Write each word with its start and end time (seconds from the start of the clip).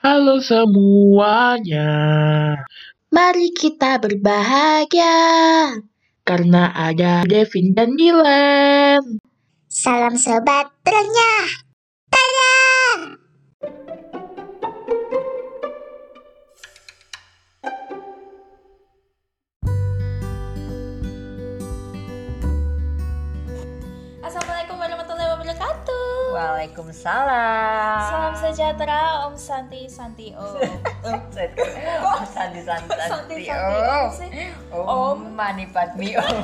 Halo 0.00 0.40
semuanya, 0.40 1.88
Mari 3.12 3.52
kita 3.52 4.00
berbahagia. 4.00 5.16
karena 6.24 6.70
ada 6.72 7.26
Devin 7.26 7.74
dan 7.76 7.98
Dylan. 7.98 9.18
Salam 9.68 10.14
sobat 10.16 10.70
terenyah. 10.86 11.48
Assalamualaikum 24.20 24.76
warahmatullahi 24.78 25.30
wabarakatuh. 25.34 26.09
Waalaikumsalam. 26.30 27.98
Salam 28.06 28.34
sejahtera, 28.38 29.26
Om 29.26 29.34
Santi 29.34 29.90
Santi 29.90 30.30
Om. 30.38 30.54
Oh, 31.02 32.24
Santi 32.24 32.60
Santi 32.62 32.90
Santi 32.94 33.44
Om. 33.50 34.08
Om 34.70 34.86
Om. 34.86 35.18
Mani 35.34 35.66
Padmi 35.68 36.14
Om. 36.14 36.38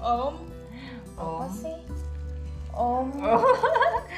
Om. 0.00 0.34
Om. 1.20 1.48
sih? 1.52 1.76
Om. 2.72 3.06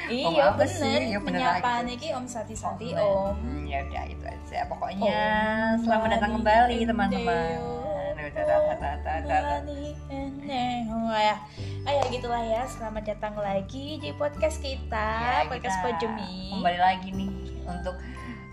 Oh. 0.05 0.11
Iya 0.13 0.27
Om 0.29 0.37
apa 0.53 0.63
sih? 0.69 0.85
bener. 0.85 1.01
Ya, 1.09 1.17
bener 1.17 1.39
Menyapa 1.41 1.71
lagi. 1.81 1.87
niki 1.89 2.07
Om 2.13 2.25
Santi 2.29 2.55
Santi 2.55 2.93
Om. 2.93 3.35
Om. 3.35 3.67
Ya 3.67 3.83
udah 3.83 4.03
itu 4.05 4.21
aja. 4.23 4.59
Pokoknya 4.69 5.11
Om 5.75 5.81
selamat 5.83 6.09
datang 6.15 6.31
kembali 6.39 6.77
teman-teman. 6.85 7.74
Ya. 11.19 11.35
Ah 11.85 11.91
ya 11.91 12.03
gitulah 12.07 12.43
ya. 12.43 12.63
Selamat 12.65 13.03
datang 13.03 13.35
lagi 13.35 13.99
di 13.99 14.09
podcast 14.15 14.63
kita, 14.63 15.09
Ya, 15.43 15.49
podcast 15.51 15.77
kita 15.83 15.85
Pojemi. 15.91 16.55
Kembali 16.55 16.79
lagi 16.79 17.09
nih 17.11 17.29
untuk 17.67 17.99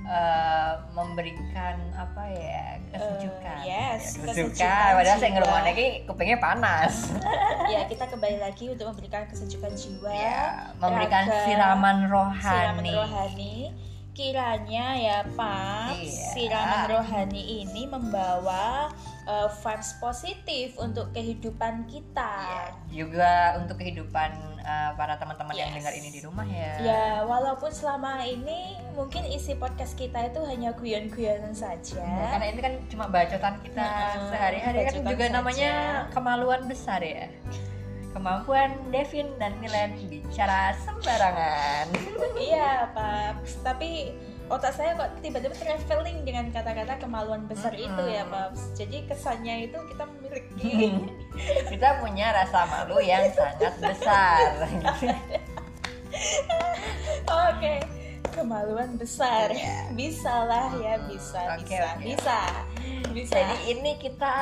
eh, 0.03 0.73
memberikan 0.93 1.77
apa 1.95 2.23
ya 2.35 2.83
kesejukan. 2.91 3.57
Eh, 3.63 3.71
yes, 3.71 4.03
Ya, 4.19 4.27
kesejukan 4.27 4.59
kesejukan. 4.59 4.91
Padahal 4.99 5.17
saya 5.17 5.23
jiwa. 5.23 5.35
ngerumahnya 5.39 5.71
lagi 5.71 5.87
kupingnya 6.11 6.39
panas. 6.43 6.95
ya 7.73 7.81
kita 7.87 8.05
kembali 8.11 8.39
lagi 8.43 8.65
untuk 8.75 8.87
memberikan 8.91 9.23
kesejukan 9.31 9.71
jiwa 9.71 10.11
Ya, 10.11 10.75
memberikan 10.83 11.31
raga, 11.31 11.47
siraman 11.47 11.97
siraman 12.43 12.85
rohani. 12.91 13.55
Kiranya 14.13 14.93
ya 14.93 15.19
Pak 15.27 15.97
Iya. 15.97 16.29
siraman 16.31 16.85
rohani 16.87 17.43
ini 17.63 17.89
membawa 17.89 18.93
uh, 19.25 19.49
vibes 19.51 19.97
positif 19.97 20.77
untuk 20.77 21.09
kehidupan 21.11 21.89
kita 21.89 22.33
Iya, 22.45 22.65
juga 22.93 23.33
untuk 23.57 23.81
kehidupan 23.81 24.31
uh, 24.61 24.93
para 24.95 25.17
teman-teman 25.17 25.55
yang 25.55 25.73
Yes. 25.73 25.77
dengar 25.81 25.95
ini 25.95 26.09
di 26.11 26.21
rumah 26.21 26.45
ya. 26.45 26.73
ya 26.79 27.05
walaupun 27.25 27.73
selama 27.73 28.21
ini 28.21 28.77
mungkin 28.93 29.25
isi 29.25 29.57
podcast 29.57 29.97
kita 29.97 30.29
itu 30.29 30.45
hanya 30.45 30.73
guyon-guyonan 30.73 31.53
saja 31.53 32.05
Ya, 32.05 32.37
karena 32.37 32.47
ini 32.49 32.61
kan 32.61 32.73
cuma 32.87 33.05
bacotan 33.07 33.55
kita 33.63 33.81
Heeh, 33.81 34.29
sehari-hari 34.29 34.79
kan 34.85 34.95
juga 35.03 35.25
saja. 35.25 35.33
namanya 35.33 35.73
kemaluan 36.13 36.69
besar 36.69 37.01
ya. 37.01 37.33
Kemampuan 38.13 38.71
Devin 38.93 39.33
dan 39.41 39.57
Milen 39.59 39.97
bicara 40.09 40.77
sembarangan. 40.85 41.89
iya 42.37 42.93
Pak 42.93 43.41
tapi 43.65 44.13
otak 44.53 44.77
saya 44.77 44.93
kok 44.95 45.17
tiba-tiba 45.25 45.57
traveling 45.57 46.29
dengan 46.29 46.53
kata-kata 46.53 47.01
kemaluan 47.01 47.49
besar 47.49 47.73
Mm-mm. 47.73 47.89
itu 47.89 48.03
ya 48.13 48.29
Pak 48.29 48.53
jadi 48.77 48.97
kesannya 49.09 49.73
itu 49.73 49.79
kita 49.89 50.05
memiliki 50.05 50.73
kita 51.73 52.05
punya 52.05 52.37
rasa 52.37 52.69
malu 52.69 53.01
yang 53.01 53.25
sangat 53.33 53.73
besar. 53.81 54.41
Oke, 57.49 57.81
kemaluan 58.37 59.01
besar. 59.01 59.49
Bisa 59.97 60.45
lah 60.45 60.69
ya, 60.77 61.01
bisa, 61.09 61.41
Oke, 61.57 61.65
bisa, 61.73 61.89
oke. 61.97 62.05
bisa, 62.05 62.41
bisa. 63.13 63.37
Jadi 63.37 63.57
ini 63.77 63.93
kita 64.01 64.35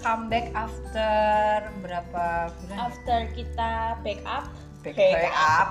comeback 0.00 0.54
after 0.54 1.68
berapa 1.82 2.26
bulan? 2.50 2.76
after 2.78 3.18
kita 3.34 3.98
backup, 4.00 4.46
Back, 4.82 4.98
back 4.98 5.14
back 5.14 5.34
up. 5.38 5.68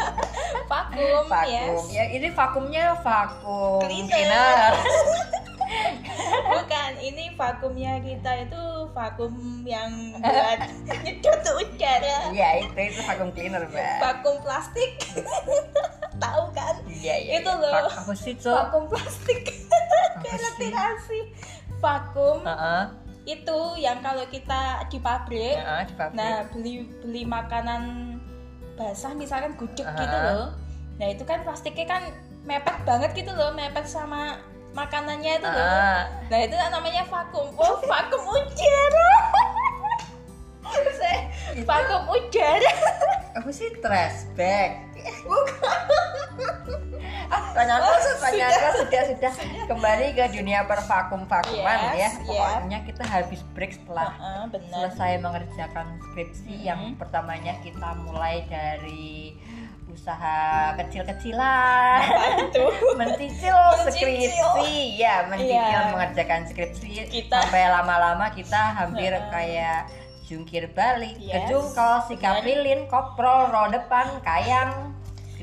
vakum, 0.70 1.26
vakum 1.26 1.50
yes. 1.50 1.82
ya 1.90 2.04
ini 2.14 2.28
vakumnya 2.30 2.94
vakum 3.02 3.82
Cleaner. 3.82 4.06
cleaner. 4.10 4.72
Bukan, 6.46 6.90
ini 7.02 7.34
vakumnya 7.34 7.98
kita 7.98 8.46
itu 8.46 8.62
vakum 8.94 9.34
yang 9.66 9.90
buat 10.22 10.60
nyedot 11.02 11.42
udara. 11.58 12.30
Iya 12.30 12.62
itu 12.62 12.78
itu 12.86 13.00
vakum 13.02 13.34
cleaner 13.34 13.66
mbak. 13.66 13.98
Vakum 13.98 14.38
plastik. 14.46 14.94
Tahu 16.22 16.54
kan? 16.54 16.74
Iya 16.86 17.14
iya. 17.18 17.30
Itu 17.42 17.50
iya. 17.50 17.62
loh. 17.66 17.72
Vak- 17.90 17.98
apa 17.98 18.12
sih 18.14 18.34
Cok? 18.38 18.54
Vakum 18.70 18.84
plastik. 18.86 19.42
Apa 20.16 20.26
sih? 20.26 20.40
Ventilasi. 20.56 21.20
Vakum 21.76 22.40
Heeh. 22.40 22.84
itu 23.26 23.58
yang 23.76 24.00
kalau 24.00 24.24
kita 24.26 24.86
di 24.88 24.96
pabrik 24.96 25.58
Heeh, 25.58 25.82
di 25.84 25.94
pabrik. 25.94 26.16
Nah, 26.16 26.34
beli 26.48 26.88
beli 27.04 27.22
makanan 27.22 27.82
basah 28.76 29.12
misalkan 29.12 29.56
gudeg 29.56 29.84
Aha. 29.84 29.98
gitu 29.98 30.16
loh. 30.16 30.46
Nah, 30.96 31.06
itu 31.10 31.22
kan 31.24 31.44
plastiknya 31.44 31.84
kan 31.84 32.02
mepet 32.44 32.76
banget 32.86 33.10
gitu 33.12 33.32
loh, 33.34 33.52
mepet 33.52 33.84
sama 33.84 34.40
makanannya 34.72 35.32
itu 35.36 35.48
loh. 35.48 35.68
Ah, 35.68 36.04
Nah, 36.28 36.38
itu 36.40 36.54
namanya 36.56 37.04
vakum. 37.08 37.48
Oh, 37.56 37.76
vakum 37.84 38.22
udara. 38.24 39.12
Vakum 41.62 42.02
udara. 42.10 42.72
apa 43.36 43.50
sih 43.52 43.68
trash 43.80 44.26
bag? 44.34 44.80
Ah, 45.66 46.62
pertanyaan 47.28 47.80
Oh, 47.80 47.88
kau, 47.88 48.00
pertanyaan 48.16 48.52
sudah 48.76 49.02
sudah 49.06 49.32
kembali 49.66 50.06
ke 50.12 50.24
dunia 50.30 50.60
pervakum 50.64 51.24
vakuman 51.24 51.78
Yes, 51.92 52.16
ya. 52.16 52.30
yeah. 52.30 52.50
Pokoknya 52.56 52.78
kita 52.82 53.04
habis 53.04 53.40
break 53.52 53.72
setelah 53.72 54.10
Heeh, 54.12 54.42
benar. 54.50 54.72
selesai 54.88 55.12
mengerjakan 55.18 55.86
skripsi 56.02 56.54
yang 56.60 56.80
Mhm. 56.86 56.96
pertamanya 56.96 57.54
kita 57.60 57.88
mulai 58.00 58.44
dari 58.44 59.36
usaha 59.88 60.76
kecil-kecilan 60.76 62.00
mencicil 63.00 63.56
skripsi 63.82 64.42
ya 64.94 65.24
mencicil 65.24 65.56
Iya. 65.56 65.90
mengerjakan 65.90 66.44
skripsi 66.44 67.08
Kita- 67.08 67.40
sampai 67.40 67.64
lama-lama 67.66 68.28
kita 68.28 68.76
hampir 68.76 69.08
Heeh. 69.10 69.30
kayak 69.30 69.80
jungkir 70.22 70.68
balik 70.70 71.16
Yes. 71.16 71.46
kejungkol 71.46 71.94
sikap 72.04 72.42
Benar. 72.42 72.44
lilin 72.44 72.80
koprol 72.86 73.48
ro 73.48 73.70
depan 73.70 74.20
kayang 74.20 74.92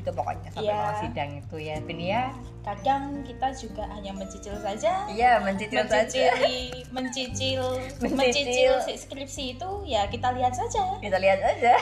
gitu 0.04 0.12
pokoknya 0.12 0.48
sampai 0.52 0.68
Iya. 0.68 0.76
mau 0.76 0.94
sidang 1.00 1.30
itu 1.34 1.56
ya 1.56 1.76
Vin 1.80 1.96
ya 1.98 2.22
kadang 2.60 3.02
kita 3.20 3.48
juga 3.52 3.84
hanya 3.88 4.12
mencicil 4.12 4.52
saja. 4.56 5.04
iya 5.06 5.36
mencicil 5.38 5.84
saja 5.84 6.32
Mencicili, 6.32 6.84
mencicil, 6.90 7.64
Mencicil. 8.00 8.12
mencicil 8.14 8.72
si 8.80 8.92
skripsi 8.98 9.44
itu 9.54 9.70
ya 9.84 10.04
kita 10.08 10.28
lihat 10.32 10.52
saja. 10.52 10.96
kita 10.96 11.16
lihat 11.16 11.40
aja 11.40 11.72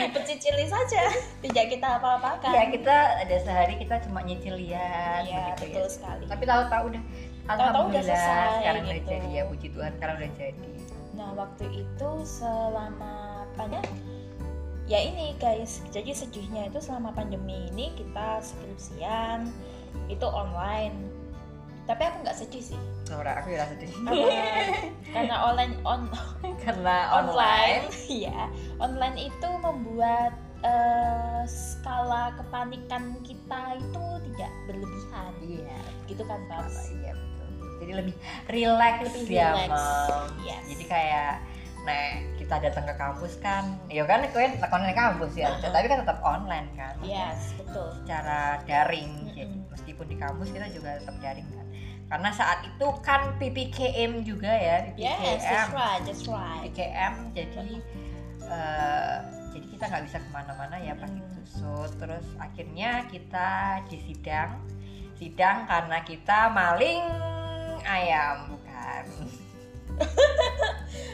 dipecicili 0.00 0.66
saja 0.66 1.14
tidak 1.38 1.66
kita 1.68 1.86
apa-apakan 1.98 2.50
ya 2.50 2.64
kita 2.68 2.96
ada 3.22 3.36
sehari 3.38 3.74
kita 3.76 4.02
cuma 4.02 4.18
nyicil 4.20 4.54
lihat 4.56 5.22
Iya, 5.24 5.54
begitu 5.54 5.78
betul 5.78 5.86
ya. 5.86 5.90
sekali 5.92 6.24
tapi 6.26 6.42
tahu-tahu 6.44 6.84
udah 6.90 7.02
udah 7.40 7.54
alhamdulillah 7.56 8.02
selesai, 8.02 8.50
sekarang 8.58 8.82
udah 8.82 8.94
gitu. 8.96 9.08
jadi 9.08 9.28
ya 9.30 9.42
puji 9.46 9.68
Tuhan 9.70 9.90
sekarang 9.94 10.14
udah 10.16 10.30
jadi 10.36 10.70
nah 11.12 11.30
waktu 11.36 11.64
itu 11.76 12.10
selama 12.24 13.12
apanya 13.46 13.82
ya 14.90 14.98
ini 14.98 15.38
guys. 15.38 15.78
Jadi 15.94 16.10
sedihnya 16.10 16.66
itu 16.66 16.82
selama 16.82 17.14
pandemi 17.14 17.70
ini 17.70 17.94
kita 17.94 18.42
skripsian 18.42 19.46
itu 20.10 20.26
online. 20.26 21.06
Tapi 21.86 22.02
aku 22.02 22.16
nggak 22.26 22.36
sedih 22.42 22.74
sih. 22.74 22.80
Nora 23.06 23.38
aku 23.38 23.54
udah 23.54 23.66
sedih 23.70 23.90
karena 25.14 25.36
online 25.46 25.74
on 25.86 26.10
karena 26.66 26.96
online. 27.22 27.86
Ya 28.10 28.50
online 28.82 29.30
itu 29.30 29.48
membuat 29.62 30.34
eh, 30.66 31.42
skala 31.46 32.34
kepanikan 32.34 33.14
kita 33.22 33.78
itu 33.78 34.04
tidak 34.26 34.50
berlebihan. 34.66 35.32
Iya. 35.38 35.78
Gitu 36.10 36.22
kan 36.26 36.42
Babs 36.50 36.90
iya 36.98 37.14
betul. 37.14 37.48
Jadi 37.78 37.92
lebih 37.94 38.14
relax 38.50 38.94
Lebih 39.06 39.38
ya 39.38 39.54
relax. 39.54 39.70
Yes. 40.42 40.62
jadi 40.74 40.84
kayak 40.90 41.34
nah 41.80 42.12
kita 42.50 42.66
datang 42.66 42.82
ke 42.82 42.94
kampus 42.98 43.38
kan 43.38 43.62
ya 43.86 44.02
kan 44.10 44.26
lakukan 44.26 44.82
di 44.82 44.96
kampus 44.98 45.32
ya. 45.38 45.54
Uh-uh. 45.54 45.70
tapi 45.70 45.86
kan 45.86 46.02
tetap 46.02 46.18
online 46.26 46.66
kan 46.74 46.98
yes 46.98 47.54
betul. 47.54 47.94
secara 48.02 48.58
daring 48.66 49.06
Mm-mm. 49.22 49.38
jadi 49.38 49.54
meskipun 49.70 50.06
di 50.10 50.16
kampus 50.18 50.50
kita 50.50 50.66
juga 50.74 50.98
tetap 50.98 51.14
daring 51.22 51.46
kan. 51.54 51.66
Karena 52.10 52.30
saat 52.34 52.66
itu 52.66 52.86
kan 53.06 53.38
PPKM 53.38 54.26
juga 54.26 54.50
ya 54.50 54.82
PPKM 54.82 54.98
yes 54.98 55.40
that's 55.46 55.70
right 55.70 56.02
that's 56.02 56.26
right. 56.26 56.66
PPKM 56.66 57.14
jadi 57.38 57.74
eh, 58.50 59.16
jadi 59.54 59.66
kita 59.70 59.84
nggak 59.86 60.04
bisa 60.10 60.18
ke 60.18 60.28
mana-mana 60.34 60.76
ya 60.82 60.98
pas 60.98 61.06
Mm. 61.06 61.22
itu. 61.22 61.40
So 61.54 61.70
terus 62.02 62.26
akhirnya 62.42 63.06
kita 63.06 63.78
di 63.86 63.98
sidang 64.10 64.58
sidang 65.14 65.70
karena 65.70 66.02
kita 66.02 66.50
maling 66.50 67.06
ayam 67.86 68.58
bukan 68.58 69.04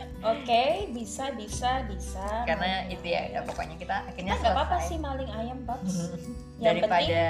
Oke, 0.46 0.66
bisa, 0.94 1.34
bisa, 1.34 1.82
bisa. 1.84 2.22
karena 2.46 2.86
Maling 2.86 2.94
itu 2.94 3.06
ya 3.08 3.18
ayam. 3.20 3.30
udah 3.34 3.42
pokoknya 3.44 3.76
kita 3.76 3.96
akhirnya 4.06 4.30
Kita 4.30 4.40
nggak 4.40 4.54
apa-apa 4.54 4.76
sih 4.80 4.96
maling 4.96 5.30
ayam, 5.32 5.58
Babs. 5.66 5.94
Yang 6.56 6.86
daripada 6.86 7.22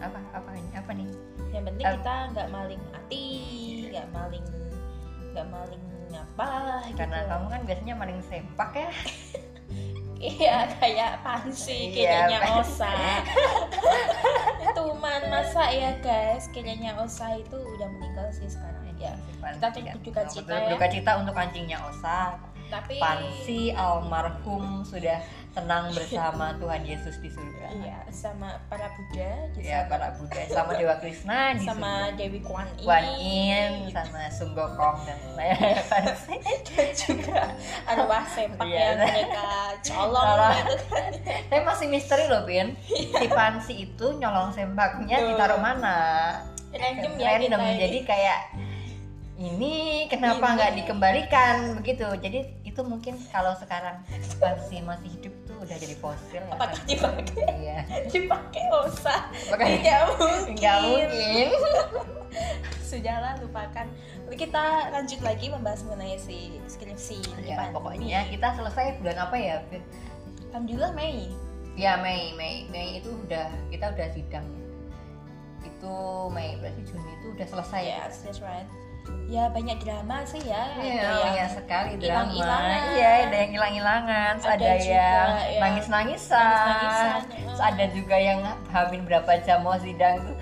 apa 0.00 0.18
apa 0.32 0.50
ini 0.56 0.70
apa 0.72 0.90
nih 0.96 1.08
yang 1.50 1.64
penting 1.68 1.84
Eh. 1.84 1.92
kita 2.00 2.14
nggak 2.32 2.48
maling 2.48 2.82
hati 2.88 3.26
nggak 3.92 4.08
maling 4.10 4.46
nggak 5.30 5.46
maling 5.46 5.84
apa 6.10 6.48
karena 6.96 7.18
gitu. 7.20 7.28
kamu 7.28 7.46
kan 7.46 7.60
biasanya 7.68 7.94
maling 7.94 8.20
sempak 8.24 8.70
ya 8.72 8.90
iya 10.40 10.56
kayak 10.74 11.20
pansi 11.20 11.92
Iya, 11.92 12.32
kayaknya 12.32 12.38
Pan. 12.40 12.52
osa 12.64 12.92
tuman 14.72 15.20
masa 15.28 15.68
ya 15.68 15.92
guys 16.00 16.48
kayaknya 16.48 16.96
osa 16.96 17.36
itu 17.36 17.56
udah 17.56 17.88
meninggal 17.90 18.28
sih 18.32 18.48
sekarang 18.48 18.79
ya 19.00 19.12
Kita 19.40 19.68
turut 19.72 19.96
berduka 19.96 20.22
cita 20.28 20.54
ya. 20.78 20.88
cita 20.92 21.10
untuk 21.16 21.34
anjingnya 21.34 21.78
Osa. 21.82 22.36
Tapi 22.70 23.02
Pansi 23.02 23.74
almarhum 23.74 24.86
sudah 24.86 25.18
tenang 25.50 25.90
bersama 25.96 26.54
Tuhan 26.54 26.86
Yesus 26.86 27.18
di 27.18 27.26
surga. 27.26 27.66
Iya 27.72 27.98
sama 28.10 28.54
para 28.70 28.86
Buddha 28.94 29.50
ya 29.58 29.90
para 29.90 30.14
Buddha 30.14 30.38
sama 30.46 30.78
Dewa 30.78 30.94
Krishna 30.98 31.58
di 31.58 31.66
sama 31.66 32.14
Dewi 32.14 32.38
Kwan 32.38 32.70
Yin, 32.74 32.86
Kuan 32.86 33.06
Yin 33.18 33.72
sama 33.90 34.30
Sun 34.30 34.54
Gokong 34.54 35.02
dan 35.02 35.18
Pansi 35.82 36.38
dan 36.70 36.88
juga 37.02 37.42
arwah 37.86 38.22
sempak 38.28 38.62
Iya. 38.62 38.78
yang 38.78 38.98
mereka 39.00 39.46
colong 39.82 40.38
gitu 40.62 40.84
kan. 40.86 41.10
Tapi 41.50 41.62
masih 41.64 41.86
misteri 41.88 42.24
loh 42.26 42.46
Bin. 42.46 42.78
Si 42.86 43.26
Pansi 43.26 43.74
itu 43.82 44.06
nyolong 44.14 44.54
sembaknya 44.54 45.16
Tuh. 45.18 45.26
ditaruh 45.34 45.58
mana? 45.58 45.98
Random 46.70 47.18
ya 47.18 47.34
Random 47.34 47.58
kita 47.58 47.74
jadi 47.82 47.98
kayak 48.06 48.40
ini 49.40 50.04
kenapa 50.12 50.52
nggak 50.52 50.84
dikembalikan? 50.84 51.80
Begitu. 51.80 52.04
Jadi 52.20 52.60
itu 52.60 52.80
mungkin 52.84 53.16
kalau 53.32 53.56
sekarang 53.56 54.04
Pansi 54.36 54.84
masih 54.84 55.08
hidup 55.16 55.34
tuh 55.48 55.56
udah 55.64 55.76
jadi 55.80 55.96
fosil 55.96 56.44
ya 56.44 56.52
apakah 56.52 56.76
kan? 56.76 56.84
dipakai? 56.84 57.44
Iya. 57.56 57.78
Dipakai 58.12 58.64
osa? 58.68 59.16
Makanya 59.48 59.76
tidak 59.80 60.00
mungkin. 60.12 60.52
Nggak 60.60 60.76
mungkin. 60.84 61.48
Sudahlah 62.88 63.40
lupakan. 63.40 63.86
Kita 64.28 64.64
lanjut 64.92 65.20
lagi 65.24 65.46
membahas 65.48 65.80
mengenai 65.88 66.20
si 66.20 66.60
skripsi 66.68 67.18
ya 67.42 67.72
pokoknya 67.72 68.28
kita 68.28 68.54
selesai 68.60 69.00
bulan 69.00 69.24
apa 69.24 69.36
ya? 69.40 69.56
Alhamdulillah 70.52 70.92
Mei. 70.92 71.32
Ya 71.80 71.96
Mei 71.96 72.36
Mei. 72.36 72.68
Mei 72.68 73.00
itu 73.00 73.08
udah 73.24 73.48
kita 73.72 73.88
udah 73.88 74.08
sidang. 74.12 74.44
Itu 75.64 76.28
Mei 76.28 76.60
berarti 76.60 76.84
Juni 76.84 77.08
itu 77.24 77.26
udah 77.32 77.46
selesai. 77.48 77.82
Ya 77.88 78.04
yes 78.04 78.20
that's 78.20 78.44
right 78.44 78.68
ya 79.26 79.46
banyak 79.46 79.78
drama 79.78 80.26
sih 80.26 80.42
ya 80.42 80.62
Iya, 80.74 80.98
Ada 80.98 81.06
yang 81.06 81.22
banyak 81.22 81.48
sekali 81.52 81.92
drama. 81.96 82.32
Iya, 82.90 83.10
ada 83.24 83.36
yang 83.36 83.50
hilang-hilangan, 83.52 84.32
Ada 84.36 84.50
ada, 84.50 84.68
juga 84.74 84.90
yang 84.90 85.30
yang 85.46 85.60
nangis-nangisan. 85.60 86.42
nangis-nangisan, 86.42 87.20
Terus 87.30 87.60
ada 87.60 87.84
juga 87.90 88.16
yang 88.18 88.40
hamin 88.68 89.02
berapa 89.04 89.32
jam 89.40 89.62
mau 89.62 89.78
sidang 89.78 90.18
tuh. 90.24 90.36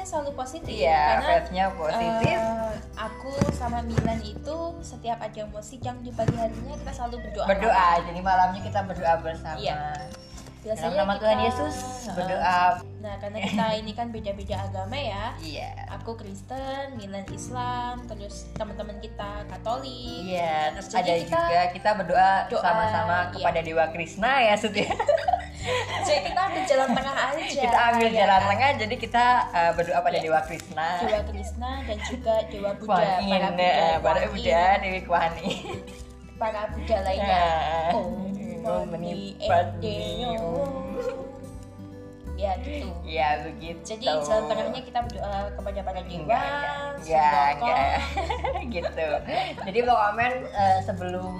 Selalu 0.00 0.30
positif 0.34 0.70
Iya, 0.70 1.02
karena 1.18 1.26
vibe-nya 1.34 1.64
positif. 1.74 2.38
eh, 2.38 2.72
aku 2.94 3.30
sama 3.50 3.82
Milan 3.82 4.20
itu 4.20 4.56
setiap 4.80 5.18
ada 5.18 5.42
mau 5.46 5.58
sidang 5.60 5.98
di 6.00 6.10
pagi 6.10 6.34
harinya 6.34 6.76
kita 6.76 6.92
selalu 6.92 7.16
berdoa 7.24 7.46
berdoa. 7.48 7.88
Jadi 8.04 8.20
malamnya 8.20 8.60
kita 8.60 8.80
berdoa 8.84 9.14
bersama. 9.18 9.58
Iya. 10.60 10.76
Dalam 10.76 10.76
biasanya 10.76 10.98
nama 10.98 11.08
kita- 11.10 11.22
Tuhan 11.22 11.38
Yesus 11.40 11.76
berdoa. 12.10 12.60
nah 13.00 13.14
karena 13.16 13.38
kita 13.40 13.66
ini 13.74 13.92
kan 13.94 14.06
beda-beda 14.10 14.56
agama 14.60 14.92
ya 14.94 15.32
Iya. 15.40 15.70
aku 15.90 16.10
Kristen, 16.14 16.84
Milan 16.94 17.24
Islam, 17.26 18.04
terus 18.04 18.44
teman-teman 18.52 19.00
kita 19.00 19.48
Katolik. 19.48 20.20
Iya, 20.28 20.76
terus 20.76 20.86
Jadi 20.86 21.00
ada 21.00 21.12
kita 21.18 21.38
juga 21.40 21.60
kita 21.72 21.90
berdoa 21.96 22.30
doa, 22.46 22.60
sama-sama 22.60 23.16
iya. 23.16 23.32
kepada 23.32 23.60
Dewa 23.62 23.84
Krishna 23.88 24.30
ya, 24.42 24.54
Sud 24.54 24.76
ya. 24.76 24.92
Jadi 26.02 26.20
kita 26.26 26.40
ambil 26.42 26.62
jalan 26.66 26.88
tengah 26.90 27.16
aja. 27.16 27.40
kita 27.60 27.78
ambil 27.90 28.08
ya 28.08 28.16
jalan 28.18 28.32
kan? 28.34 28.48
tengah, 28.48 28.70
jadi 28.78 28.94
kita 28.96 29.24
uh, 29.50 29.70
berdoa 29.72 29.98
pada 29.98 30.12
Iya. 30.12 30.22
Dewa 30.22 30.40
Krishna. 30.42 30.86
Dewa 31.00 31.20
Krishna 31.22 31.70
dan 31.82 31.98
juga 32.02 32.34
Dewa 32.46 32.70
Buddha, 32.74 32.84
Kuan 32.86 33.28
para 33.30 33.48
Buddha, 33.50 33.68
eh, 33.70 33.96
para 33.98 34.20
Buddha, 34.26 34.62
Dewi 34.78 35.00
Kuan 35.02 35.32
Yin. 35.38 35.80
para 36.36 36.60
Buddha 36.66 36.96
lainnya. 37.02 37.28
Ya. 37.28 37.92
Oh, 37.92 38.24
Edeo. 39.80 40.52
Ya 42.40 42.56
gitu. 42.64 42.88
Ya 43.04 43.28
begitu. 43.44 43.84
Jadi 43.84 44.04
tengahnya 44.24 44.80
kita 44.80 44.98
berdoa 45.04 45.52
kepada 45.52 45.80
para 45.84 46.00
dewa, 46.08 46.24
enggak, 46.24 46.44
enggak, 46.96 46.96
sembako. 47.04 47.66
enggak, 47.68 47.96
gitu. 48.72 49.08
Jadi 49.68 49.78
pokoknya 49.84 50.28
eh, 50.48 50.78
sebelum 50.88 51.32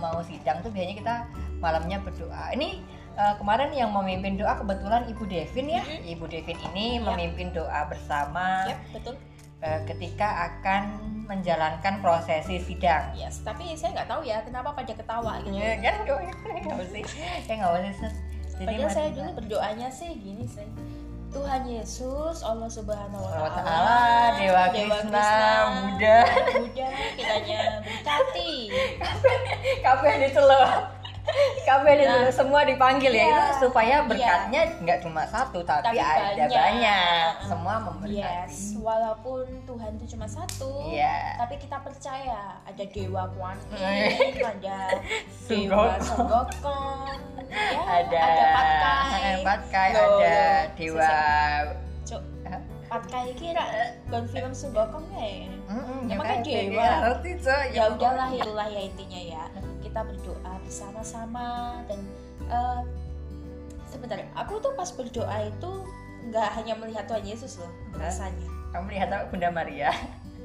mau 0.00 0.18
sidang 0.24 0.64
tuh 0.64 0.72
biasanya 0.72 0.96
kita 0.96 1.14
malamnya 1.60 2.00
berdoa. 2.00 2.56
Ini 2.56 2.80
eh, 3.20 3.34
kemarin 3.36 3.76
yang 3.76 3.92
memimpin 3.92 4.40
doa 4.40 4.56
kebetulan 4.64 5.12
Ibu 5.12 5.24
Devin 5.28 5.66
ya. 5.68 5.82
Mhm. 5.84 6.08
Ibu 6.16 6.24
Devin 6.32 6.58
ini 6.72 6.86
Yap. 6.96 7.04
memimpin 7.12 7.52
doa 7.52 7.80
bersama 7.92 8.64
Yap, 8.64 8.80
betul. 8.96 9.14
Eh, 9.60 9.80
ketika 9.88 10.28
akan 10.50 10.82
menjalankan 11.30 12.02
prosesi 12.02 12.58
sidang. 12.58 13.14
Yes, 13.14 13.40
tapi 13.46 13.70
saya 13.78 13.94
nggak 13.94 14.08
tahu 14.10 14.22
ya 14.26 14.42
kenapa 14.42 14.74
pada 14.74 14.92
ketawa 14.92 15.38
gitu. 15.46 15.54
Ya 15.54 15.78
kan 15.78 15.94
nggak 16.06 16.78
usah, 16.82 17.00
ya 17.46 17.54
nggak 17.54 17.72
usah. 17.94 18.12
Jadi 18.60 18.76
Padahal 18.76 18.90
saya 18.92 19.08
dulu 19.14 19.30
berdoanya 19.40 19.88
sih 19.88 20.10
gini 20.18 20.44
sih. 20.44 20.68
Tuhan 21.30 21.62
Yesus, 21.62 22.42
Allah 22.42 22.66
Subhanahu 22.66 23.22
wa 23.22 23.46
taala, 23.54 23.62
Ta'ala, 23.62 24.34
Dewa 24.34 24.64
Krishna, 24.74 25.26
Buddha. 25.70 26.20
Buddha 26.58 26.90
kitanya 27.14 27.60
berkati. 27.86 28.54
kabeh 29.86 30.14
ditelur 30.26 30.99
kabeh 31.62 31.92
Nah, 32.00 32.26
semua 32.28 32.64
dipanggil 32.64 33.12
ya 33.12 33.22
iya, 33.22 33.28
itu 33.28 33.42
supaya 33.62 33.96
iya. 33.96 33.98
berkatnya 34.02 34.60
nggak 34.78 34.98
cuma 35.00 35.22
satu 35.24 35.60
tapi, 35.62 35.86
Tapi 35.86 36.00
ada 36.00 36.16
banyak. 36.34 36.50
banyak, 36.50 37.30
Uh-uh. 37.30 37.46
semua 37.46 37.74
memberkati 37.78 38.50
Yes, 38.50 38.74
walaupun 38.76 39.44
Tuhan 39.62 39.90
itu 39.94 40.06
cuma 40.10 40.26
satu, 40.26 40.70
iya 40.84 41.36
tapi 41.36 41.54
kita 41.56 41.76
percaya 41.78 42.58
ada 42.60 42.84
Dewa 42.84 43.24
Kuan 43.30 43.56
Iya. 43.70 43.88
Yin, 44.10 44.42
ada 44.42 44.78
Dewa. 45.46 45.94
Songgokong, 46.00 47.18
ya, 47.48 47.82
ada 47.84 48.18
ada 48.18 48.44
Patkai. 48.50 49.34
Patkai, 49.40 49.88
Loh, 49.92 50.18
ada 50.18 50.38
dewa 50.74 51.12
Cuk? 52.02 52.22
Patkai 52.86 53.28
kira 53.34 53.64
bukan 54.04 54.24
film 54.26 54.52
Songgokong 54.52 55.06
ya? 55.12 55.46
Mm-mm, 55.70 56.10
Ya, 56.10 56.10
ya 56.10 56.14
makanya 56.18 56.42
kan, 56.42 56.50
dewa. 56.50 56.82
ya, 56.82 57.58
ya 57.70 57.82
udahlah 57.88 58.28
itulah 58.32 58.66
ya 58.66 58.80
intinya 58.82 59.20
ya 59.22 59.44
kita 59.90 60.06
berdoa 60.06 60.52
bersama-sama 60.62 61.48
dan 61.90 61.98
eh, 62.46 62.80
sebentar 63.84 64.22
aku 64.38 64.62
tuh 64.62 64.70
pas 64.78 64.86
berdoa 64.94 65.50
itu 65.50 65.70
nggak 66.30 66.48
hanya 66.54 66.78
melihat 66.78 67.10
Tuhan 67.10 67.26
Yesus 67.26 67.58
loh 67.58 67.66
rasanya 67.98 68.46
kamu 68.70 68.86
lihat 68.94 69.10
apa 69.10 69.26
Bunda 69.34 69.50
Maria 69.50 69.90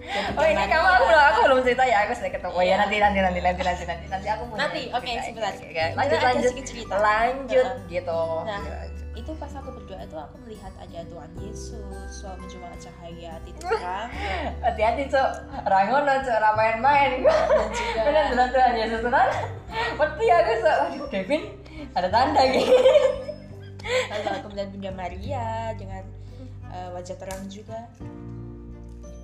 Jadi 0.01 0.33
oh 0.41 0.45
ini 0.45 0.57
Maria. 0.57 0.73
kamu 0.73 0.87
aku 0.89 1.03
belum 1.05 1.23
aku 1.23 1.39
belum 1.45 1.59
cerita 1.61 1.83
ya 1.85 1.97
aku 2.03 2.13
sudah 2.17 2.31
ketemu 2.33 2.51
oh 2.51 2.63
ya 2.63 2.65
Iya. 2.65 2.75
nanti 2.81 2.95
nanti 2.97 3.19
nanti 3.21 3.39
nanti 3.39 3.61
nanti 3.61 3.83
nanti 3.85 4.05
nanti 4.09 4.27
aku 4.33 4.43
punya 4.49 4.59
nanti 4.65 4.81
oke 4.89 5.05
cerita. 5.05 5.23
sebentar 5.29 5.53
lanjut 5.93 6.19
lanjut 6.19 6.53
cerita 6.65 6.95
lanjut 6.97 7.65
Heeh. 7.69 7.89
gitu 7.93 8.21
Nah. 8.41 9.04
Itu 9.15 9.31
pas 9.39 9.47
aku 9.55 9.71
berdoa 9.71 10.03
itu 10.03 10.17
aku 10.19 10.35
melihat 10.43 10.75
ada 10.75 10.99
Tuhan 11.07 11.31
Yesus 11.39 12.11
suami 12.11 12.45
cuma 12.51 12.67
cahaya 12.75 13.39
titik 13.47 13.63
terang. 13.63 14.11
Hati-hati 14.59 15.07
cok 15.07 15.29
rangono 15.65 16.13
cok 16.19 16.35
ora 16.35 16.51
main-main. 16.53 17.23
Dan 17.23 17.69
juga. 17.71 18.01
Bener 18.05 18.23
bener 18.35 18.47
Tuhan 18.51 18.73
Yesus 18.75 18.99
tenan 19.01 19.27
Mati 19.95 20.25
aku 20.27 20.51
cok 20.61 20.77
waduh 20.83 21.07
Devin 21.09 21.43
ada 21.91 22.07
tanda 22.07 22.41
gitu 22.47 22.71
lalu 23.85 24.27
aku 24.31 24.47
melihat 24.51 24.69
Bunda 24.73 24.91
Maria 24.91 25.47
dengan 25.77 26.03
eh, 26.71 26.89
wajah 26.91 27.15
terang 27.15 27.45
juga. 27.47 27.87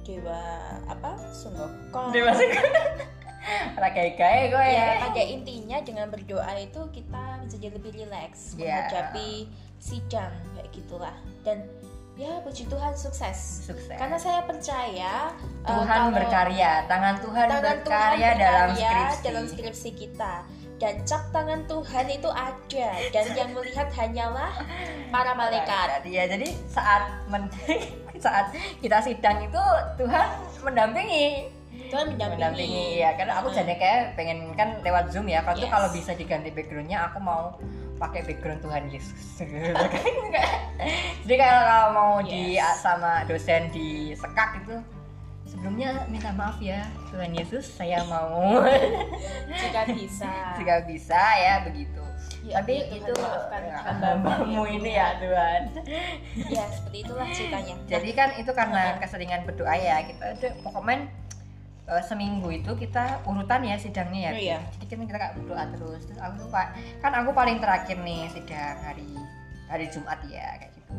Dewa 0.01 0.41
apa? 0.89 1.13
Sunggokong 1.29 2.10
masih 2.13 2.50
ora 3.77 3.89
gawe-gawe 3.89 4.41
kowe. 4.53 4.65
Ya 4.65 5.01
pada 5.01 5.24
intinya 5.24 5.77
dengan 5.81 6.07
berdoa 6.13 6.53
itu 6.57 6.81
kita 6.93 7.24
bisa 7.41 7.55
jadi 7.57 7.74
lebih 7.74 7.91
rileks 7.95 8.53
Ya. 8.53 8.86
menghadapi 8.86 9.50
sidang 9.81 10.31
kayak 10.55 10.69
gitulah. 10.71 11.15
Dan 11.41 11.65
ya 12.13 12.38
puji 12.45 12.69
Tuhan 12.69 12.93
sukses. 12.93 13.65
Sukses. 13.65 13.97
Karena 13.97 14.15
saya 14.15 14.45
percaya 14.45 15.33
uh, 15.65 15.67
Tuhan 15.67 15.89
kalau 15.89 16.13
berkarya. 16.13 16.85
Tangan 16.85 17.15
Tuhan 17.19 17.47
tangan 17.50 17.59
Tuhan 17.59 17.77
berkarya 17.81 18.29
dalam 18.38 18.69
berkarya 18.77 18.91
skripsi. 18.93 19.23
dalam 19.25 19.43
skripsi 19.50 19.89
kita. 19.97 20.33
Dan 20.81 20.93
cap 21.05 21.23
tangan 21.29 21.61
Tuhan 21.69 22.05
itu 22.09 22.29
ada. 22.29 22.88
Dan 23.13 23.25
yang 23.38 23.50
melihat 23.53 23.89
hanyalah 23.93 24.53
para 25.09 25.33
malaikat. 25.33 26.05
Ya 26.05 26.25
jadi 26.29 26.53
saat 26.69 27.25
men 27.29 27.50
saat 28.25 28.53
kita 28.81 29.01
sidang 29.01 29.45
itu 29.45 29.61
Tuhan 29.97 30.25
mendampingi. 30.61 31.50
Tuhan 31.91 32.15
mendampingi, 32.15 32.39
mendampingi 32.39 32.85
ya 33.03 33.09
karena 33.19 33.33
aku 33.43 33.51
Hmm. 33.51 33.57
jadi 33.61 33.73
kayak 33.75 34.01
pengen 34.15 34.39
kan 34.55 34.79
lewat 34.81 35.11
zoom 35.11 35.27
ya. 35.27 35.41
Kalau 35.43 35.57
tuh 35.59 35.67
Yes. 35.67 35.73
kalau 35.73 35.88
bisa 35.91 36.11
diganti 36.15 36.50
backgroundnya 36.50 36.97
aku 37.09 37.17
mau 37.19 37.57
pakai 38.01 38.25
background 38.25 38.65
Tuhan 38.65 38.84
Yesus. 38.89 39.46
Jadi 41.22 41.34
kayak 41.38 41.58
kalau 41.62 41.88
mau 41.93 42.13
di 42.25 42.58
Yes. 42.58 42.81
sama 42.81 43.22
dosen 43.29 43.70
di 43.70 44.17
sekak 44.17 44.65
itu 44.65 44.81
sebelumnya 45.46 46.10
minta 46.10 46.34
maaf 46.34 46.58
ya 46.58 46.89
Tuhan 47.13 47.29
Yesus 47.31 47.70
saya 47.70 48.01
mau. 48.10 48.65
Jika 49.53 49.86
bisa. 49.93 50.34
Jika 50.58 50.75
bisa 50.89 51.22
ya 51.38 51.62
begitu. 51.62 52.01
Ya, 52.41 52.58
tapi 52.58 52.81
ya 52.81 52.98
itu 52.98 53.13
ya, 53.13 53.86
hamba-Mu 53.86 54.65
yang 54.65 54.81
ini 54.81 54.98
ya 54.98 55.13
Tuhan. 55.22 55.62
Ya 56.50 56.63
seperti 56.74 56.98
itulah 57.05 57.27
ceritanya. 57.29 57.77
Jadi 57.86 58.10
kan 58.17 58.29
itu 58.34 58.50
karena 58.50 58.81
Nah. 58.81 58.98
keseringan 58.98 59.46
berdoa 59.46 59.77
ya 59.77 60.01
kita 60.10 60.34
ada 60.34 60.50
pokoknya 60.65 61.05
eh, 61.88 62.03
seminggu 62.05 62.50
itu 62.51 62.71
kita 62.77 63.25
urutan 63.25 63.61
ya 63.65 63.75
sidangnya 63.75 64.19
ya 64.19 64.31
Oh, 64.31 64.38
iya. 64.38 64.59
jadi 64.77 64.85
kan 64.93 65.05
kita 65.07 65.17
kayak 65.17 65.33
berdoa 65.41 65.63
terus. 65.73 66.01
Terus 66.05 66.19
aku 66.21 66.33
tuh 66.45 66.50
Pak, 66.50 66.67
kan 67.01 67.11
aku 67.17 67.29
paling 67.31 67.57
terakhir 67.57 67.97
nih 68.01 68.29
sidang 68.29 68.77
hari 68.81 69.09
hari 69.65 69.85
Jumat 69.89 70.19
ya 70.27 70.59
kayak 70.59 70.71
gitu. 70.77 70.93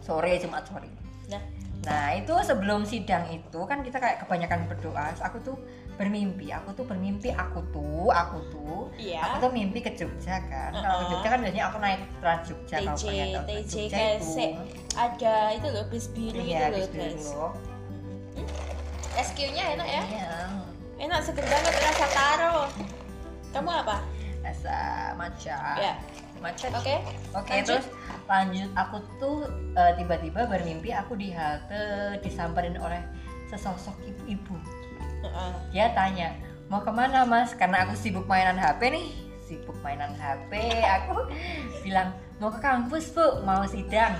Sore 0.00 0.32
Jumat 0.36 0.62
sore. 0.68 0.88
Nah. 1.32 1.42
nah 1.84 2.06
itu 2.16 2.32
sebelum 2.40 2.84
sidang 2.88 3.28
itu 3.28 3.60
kan 3.64 3.84
kita 3.84 4.00
kayak 4.00 4.24
kebanyakan 4.24 4.64
berdoa. 4.68 5.12
Terus 5.12 5.24
aku 5.24 5.38
tuh 5.40 5.56
bermimpi. 5.94 6.48
Aku 6.52 6.72
tuh 6.72 6.84
bermimpi 6.84 7.28
aku 7.32 7.60
tuh 7.72 8.08
aku 8.08 8.38
tuh. 8.52 8.80
Iya. 8.96 9.20
Aku 9.24 9.48
tuh 9.48 9.50
mimpi 9.52 9.80
ke 9.80 9.92
Jogja 9.92 10.40
kan. 10.48 10.72
Kalau 10.72 10.84
ke 10.84 11.04
Uh-uh. 11.04 11.10
Jogja 11.12 11.28
kan 11.28 11.38
biasanya 11.44 11.64
aku 11.68 11.76
naik 11.80 12.00
Trans 12.20 12.42
Jogja 12.48 12.76
kalau 12.80 12.96
TJ, 12.96 13.04
pengen 13.04 13.26
tahu 13.26 13.44
Trans 13.44 13.64
TJ 13.68 13.74
Jogja 13.74 14.00
itu. 14.16 14.62
ada 14.94 15.36
itu 15.50 15.66
loh 15.74 15.84
bis 15.90 16.06
biru 16.14 16.38
iya 16.38 16.70
itu 16.70 16.72
loh 16.72 16.78
bis 16.78 16.90
biru. 16.94 17.46
SQ-nya 19.16 19.64
enak 19.74 19.88
ya 19.88 20.02
Iya. 20.04 20.30
enak 21.00 21.20
seger 21.22 21.44
banget 21.44 21.74
rasa 21.74 22.06
taro 22.10 22.56
kamu 23.50 23.70
apa 23.72 23.96
rasa 24.40 24.74
matcha 25.14 25.56
ya 25.76 25.94
matcha 26.38 26.68
oke 26.70 26.96
Oke, 27.34 27.50
Lanjut. 27.56 27.82
terus 27.82 27.86
lanjut 28.24 28.70
aku 28.72 28.96
tuh 29.16 29.36
eh, 29.74 29.92
tiba-tiba 29.94 30.46
bermimpi 30.46 30.90
aku 30.90 31.14
di 31.14 31.30
halte 31.30 31.82
disamperin 32.20 32.78
oleh 32.78 33.02
sesosok 33.50 33.94
ibu-ibu. 34.02 34.54
Dia 35.70 35.90
tanya, 35.92 36.30
"Mau 36.68 36.78
ke 36.78 36.88
mana, 36.88 37.24
Mas?" 37.24 37.52
Karena 37.52 37.82
aku 37.82 37.92
sibuk 37.94 38.24
mainan 38.24 38.54
HP 38.54 38.80
nih. 38.88 39.06
Sibuk 39.40 39.76
mainan 39.80 40.14
HP, 40.14 40.52
aku 40.80 41.26
bilang, 41.84 42.12
"Mau 42.38 42.48
ke 42.48 42.60
kampus, 42.60 43.10
Bu, 43.10 43.42
mau 43.42 43.64
sidang." 43.64 44.14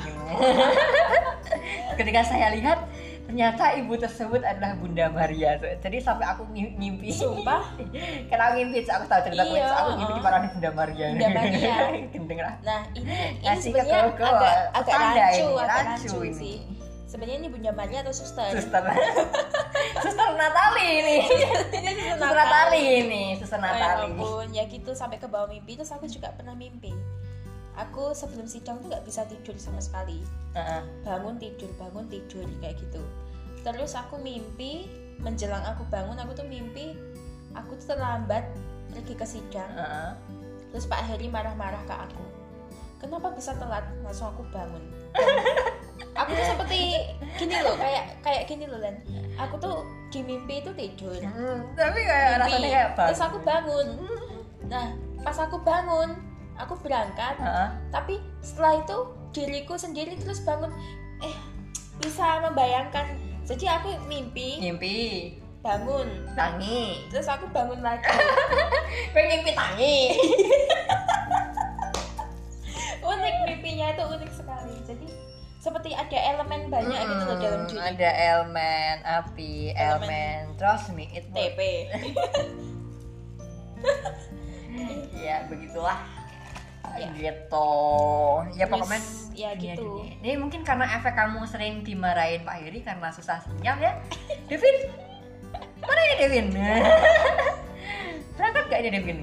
Ketika 1.99 2.21
saya 2.25 2.51
lihat 2.51 2.83
ternyata 3.25 3.65
ibu 3.75 3.95
tersebut 3.95 4.41
adalah 4.41 4.77
Bunda 4.77 5.09
Maria. 5.09 5.57
Jadi 5.57 5.99
sampai 5.99 6.27
aku 6.29 6.45
ngim- 6.53 6.77
ngimpi. 6.77 7.09
Sumpah? 7.11 7.73
Karena 8.29 8.43
aku 8.47 8.55
ngimpi, 8.59 8.79
aku 8.85 9.05
tahu 9.09 9.21
cerita 9.25 9.43
Iya, 9.45 9.67
aku 9.73 9.91
ngimpi 9.97 10.13
di 10.13 10.23
parahnya 10.23 10.49
Bunda 10.53 10.71
Maria. 10.71 11.07
Bunda 11.11 11.29
Maria. 11.31 11.77
Gendeng 12.13 12.41
lah. 12.41 12.55
Nah 12.61 12.81
ini 12.93 13.15
ini 13.41 13.57
sebenarnya 13.59 13.99
agak 14.09 14.33
agak 14.77 14.95
rancu, 14.95 15.47
agak 15.57 15.69
rancu 15.69 16.19
sih. 16.33 16.57
Sebenarnya 17.05 17.37
ini 17.39 17.49
Bunda 17.49 17.71
Maria 17.71 18.03
atau 18.03 18.11
suster? 18.11 18.51
Suster 18.51 18.83
Suster 20.03 20.29
Natali 20.35 20.87
ini 20.99 21.17
suster 22.11 22.35
Natali 22.35 22.83
ini 22.99 23.23
Suster 23.39 23.55
Oh, 23.55 23.63
ya 23.63 23.71
Natali 23.71 24.07
ampun, 24.11 24.47
ya 24.51 24.65
gitu 24.67 24.91
sampai 24.93 25.23
ke 25.23 25.31
bawah 25.31 25.47
mimpi 25.47 25.79
terus 25.79 25.95
aku 25.95 26.11
juga 26.11 26.35
pernah 26.35 26.59
mimpi. 26.59 26.91
Aku 27.75 28.15
sebelum 28.15 28.47
sidang 28.47 28.79
tuh 28.79 28.87
nggak 28.87 29.03
bisa 29.03 29.27
tidur 29.27 29.55
sama 29.59 29.83
sekali. 29.83 30.23
Bangun 31.03 31.37
tidur, 31.43 31.67
bangun 31.75 32.07
tidur 32.07 32.47
kayak 32.63 32.79
gitu. 32.79 33.03
Terus 33.67 33.99
aku 33.99 34.21
mimpi 34.21 34.87
menjelang 35.19 35.63
aku 35.65 35.83
bangun 35.91 36.19
aku 36.19 36.35
tuh 36.35 36.47
mimpi 36.47 36.95
aku 37.55 37.75
tuh 37.79 37.95
terlambat 37.95 38.47
pergi 38.95 39.15
ke 39.15 39.27
sidang. 39.27 39.71
Heeh. 39.75 40.11
Terus 40.71 40.87
Pak 40.87 41.03
Heri 41.07 41.27
marah-marah 41.27 41.83
ke 41.87 41.95
aku. 41.95 42.25
Kenapa 43.03 43.35
bisa 43.35 43.55
telat? 43.59 43.85
Langsung 44.07 44.31
aku 44.31 44.43
bangun. 44.55 44.83
aku 46.19 46.31
tuh 46.31 46.47
seperti 46.47 46.99
gini 47.39 47.59
loh, 47.63 47.75
kayak 47.79 48.19
kayak 48.23 48.43
gini 48.47 48.67
loh 48.67 48.79
Len. 48.79 48.97
Aku 49.39 49.59
tuh 49.59 49.83
di 50.11 50.23
mimpi 50.23 50.63
itu 50.63 50.71
tidur. 50.75 51.19
Hmm, 51.19 51.75
Tapi 51.75 52.01
kayak 52.07 52.29
Mimpi. 52.39 52.43
rasanya 52.43 52.69
kayak 52.71 52.89
Terus 53.11 53.23
aku 53.23 53.39
bangun. 53.43 53.87
Nah, 54.71 54.87
pas 55.23 55.37
aku 55.43 55.57
bangun, 55.63 56.11
aku 56.57 56.75
berangkat. 56.79 57.35
Heeh. 57.37 57.69
Tapi 57.91 58.15
setelah 58.41 58.81
itu 58.81 58.97
diriku 59.31 59.75
sendiri 59.75 60.15
terus 60.17 60.41
bangun. 60.41 60.71
Eh, 61.21 61.35
bisa 61.99 62.41
membayangkan. 62.41 63.07
Jadi 63.45 63.69
aku 63.69 63.93
mimpi, 64.07 64.57
Ngimpi 64.57 64.97
bangun. 65.61 66.09
Tangi 66.33 67.05
Terus 67.09 67.29
aku 67.29 67.45
bangun 67.49 67.81
lagi. 67.81 68.05
Gue 69.13 69.23
ngimpi 69.23 69.53
tangi 69.53 69.97
unik 73.05 73.35
mimpinya 73.45 73.87
itu 73.93 74.03
unik 74.03 74.33
sekali. 74.33 74.75
Jadi 74.85 75.07
seperti 75.61 75.93
ada 75.93 76.17
elemen 76.17 76.69
banyak 76.69 77.01
gitu 77.01 77.25
loh 77.25 77.37
dalam 77.37 77.61
Hmm, 77.61 77.69
diri. 77.69 77.81
Ada 77.81 78.11
elemen 78.13 78.97
api 79.03 79.53
Elemen. 79.73 80.09
Elemen 80.09 80.41
Trust 80.57 80.93
me 80.93 81.05
it 81.13 81.25
will 81.29 81.37
TP. 81.37 81.61
Ya 85.15 85.45
begitulah 85.47 86.01
Ya. 86.95 87.11
gitu 87.11 87.71
ya 88.55 88.65
pokoknya 88.71 88.99
Terus, 89.03 89.35
ya 89.35 89.51
gitu. 89.59 89.83
dunia. 89.99 90.15
ini 90.23 90.31
mungkin 90.39 90.63
karena 90.63 90.87
efek 90.95 91.15
kamu 91.19 91.43
sering 91.51 91.83
dimarahin 91.83 92.47
Pak 92.47 92.57
Heri 92.63 92.81
karena 92.87 93.11
susah 93.11 93.43
sinyal 93.43 93.77
ya 93.83 93.93
Devin 94.51 94.77
mana 95.83 96.03
ya 96.07 96.15
Devin 96.23 96.47
berangkat 98.39 98.65
gak 98.71 98.81
ini 98.83 98.91
Devin 98.95 99.19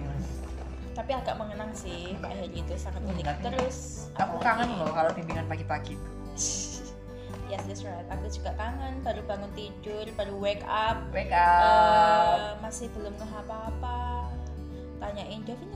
Tapi 0.92 1.12
agak 1.16 1.40
mengenang 1.40 1.72
sih 1.72 2.14
Pak 2.20 2.30
Hedi 2.36 2.62
itu 2.62 2.74
sangat 2.76 3.02
unik. 3.08 3.24
tapi 3.24 3.42
Terus 3.48 4.12
aku 4.20 4.36
kangen 4.44 4.76
loh 4.76 4.92
kalau 4.92 5.10
bimbingan 5.16 5.48
pagi-pagi 5.48 5.96
itu 5.96 6.12
Yes, 7.52 7.68
that's 7.68 7.84
right. 7.84 8.08
Aku 8.08 8.32
juga 8.32 8.56
kangen. 8.56 9.04
Baru 9.04 9.28
bangun 9.28 9.52
tidur, 9.60 10.08
baru 10.16 10.40
wake 10.40 10.64
up, 10.64 11.04
wake 11.12 11.36
up 11.36 12.40
eh, 12.40 12.64
masih 12.64 12.88
belum 12.96 13.12
ngeh 13.12 13.34
apa-apa. 13.44 14.32
Tanyain 15.04 15.44
Devin 15.44 15.68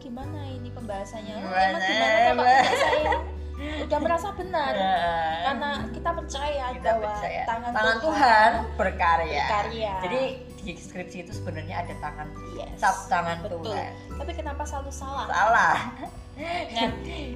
gimana 0.00 0.40
ini 0.48 0.68
pembahasannya? 0.72 1.34
Oh, 1.36 1.40
Gimana, 1.44 1.60
emang 1.68 1.82
gimana 1.84 2.16
kok 2.16 2.24
Pak 2.24 2.34
Mbak? 2.34 2.48
punya 2.64 2.78
saya? 2.80 3.14
Udah 3.60 3.98
merasa 4.00 4.28
benar. 4.32 4.72
Nah, 4.72 5.36
Karena 5.44 5.70
kita 5.92 6.10
percaya 6.16 6.64
kita 6.72 6.90
bahwa 6.96 7.04
percaya 7.12 7.42
tangan, 7.44 7.70
tangan 7.76 7.96
Tuhan 8.00 8.50
berkarya. 8.80 9.40
berkarya. 9.44 9.92
Jadi 10.00 10.22
di 10.60 10.72
skripsi 10.76 11.16
itu 11.24 11.32
sebenarnya 11.36 11.84
ada 11.84 11.94
tangan 12.00 12.28
yes. 12.56 12.80
cap 12.80 12.96
tangan 13.06 13.36
Betul. 13.44 13.68
Tuhan. 13.68 13.92
Tapi 14.16 14.32
kenapa 14.32 14.62
selalu 14.64 14.90
salah? 14.90 15.26
Salah. 15.28 15.76
Nah, 16.40 16.88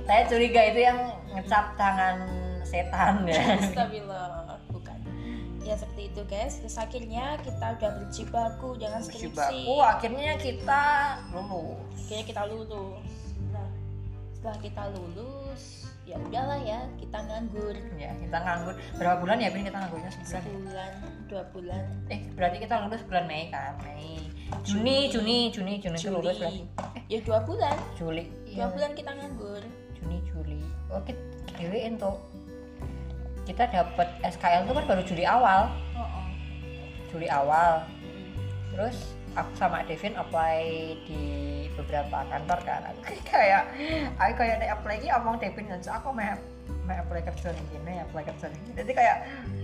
Saya 0.08 0.24
curiga 0.24 0.64
itu 0.64 0.80
yang 0.80 0.96
ngecap 1.36 1.76
tangan 1.76 2.24
setan 2.64 3.28
ya. 3.28 3.60
Astagfirullah. 3.60 4.56
Ya 5.64 5.74
seperti 5.80 6.12
itu 6.12 6.22
guys. 6.28 6.60
Terus 6.60 6.76
akhirnya 6.76 7.40
kita 7.40 7.66
udah 7.80 7.90
berjibaku 7.98 8.68
dengan 8.76 9.00
skripsi. 9.00 9.32
Berjibaku 9.32 9.74
akhirnya 9.80 10.32
kita 10.36 10.82
lulus. 11.32 11.96
Akhirnya 12.04 12.24
kita 12.28 12.42
lulus. 12.52 13.10
Nah, 13.48 13.68
setelah 14.36 14.58
kita 14.60 14.82
lulus, 14.92 15.62
ya 16.04 16.20
udahlah 16.20 16.60
ya, 16.60 16.84
kita 17.00 17.16
nganggur 17.16 17.72
Ya, 17.96 18.12
kita 18.12 18.38
nganggur. 18.44 18.74
Berapa 19.00 19.16
bulan 19.24 19.40
ya, 19.40 19.48
Bin? 19.48 19.64
Kita 19.64 19.78
nganggurnya 19.80 20.10
sebulan. 20.12 20.28
ya? 20.28 20.40
sebulan, 20.44 20.90
dua 21.32 21.42
bulan. 21.48 21.84
Eh, 22.12 22.20
berarti 22.36 22.56
kita 22.60 22.74
lulus 22.84 23.02
bulan 23.08 23.24
Mei 23.24 23.48
kan? 23.48 23.72
Mei. 23.80 24.20
Juni, 24.68 25.08
Juni, 25.08 25.48
Juni, 25.48 25.80
Juni 25.80 25.96
itu 25.96 26.12
lulus 26.12 26.36
berarti. 26.36 26.68
Ya 27.08 27.18
dua 27.24 27.40
bulan, 27.48 27.76
Juli. 27.96 28.28
dua 28.52 28.68
Iya. 28.68 28.72
bulan 28.76 28.90
kita 28.92 29.10
nganggur. 29.16 29.62
Juni, 29.96 30.16
Juli. 30.28 30.60
Oke, 30.92 31.16
dewein 31.56 31.96
tuh. 31.96 32.20
Kita 33.44 33.68
dapat 33.68 34.08
SKL 34.24 34.64
itu 34.64 34.72
kan 34.72 34.84
baru 34.88 35.02
Juli 35.04 35.24
awal. 35.28 35.68
Oh, 35.96 36.24
Juli 37.12 37.28
awal. 37.28 37.84
Terus 38.72 39.14
aku 39.36 39.52
sama 39.54 39.84
Devin 39.84 40.16
apply 40.16 40.62
di 41.04 41.22
beberapa 41.76 42.24
kantor 42.30 42.58
kan. 42.64 42.80
Aku 42.88 43.12
kayak 43.32 43.68
aku 44.16 44.32
kayak 44.40 44.64
nek 44.64 44.70
apply 44.80 44.96
lagi 44.96 45.08
omong 45.12 45.36
Devin 45.36 45.68
dan 45.68 45.80
aku 45.84 46.08
mau 46.14 46.34
mau 46.84 46.96
apply 46.96 47.20
kerja 47.24 47.52
di 47.52 47.64
sini, 47.68 47.92
apply 48.00 48.22
kerja 48.24 48.46
di 48.48 48.58
sini. 48.64 48.72
Jadi 48.80 48.92
kayak 48.96 49.16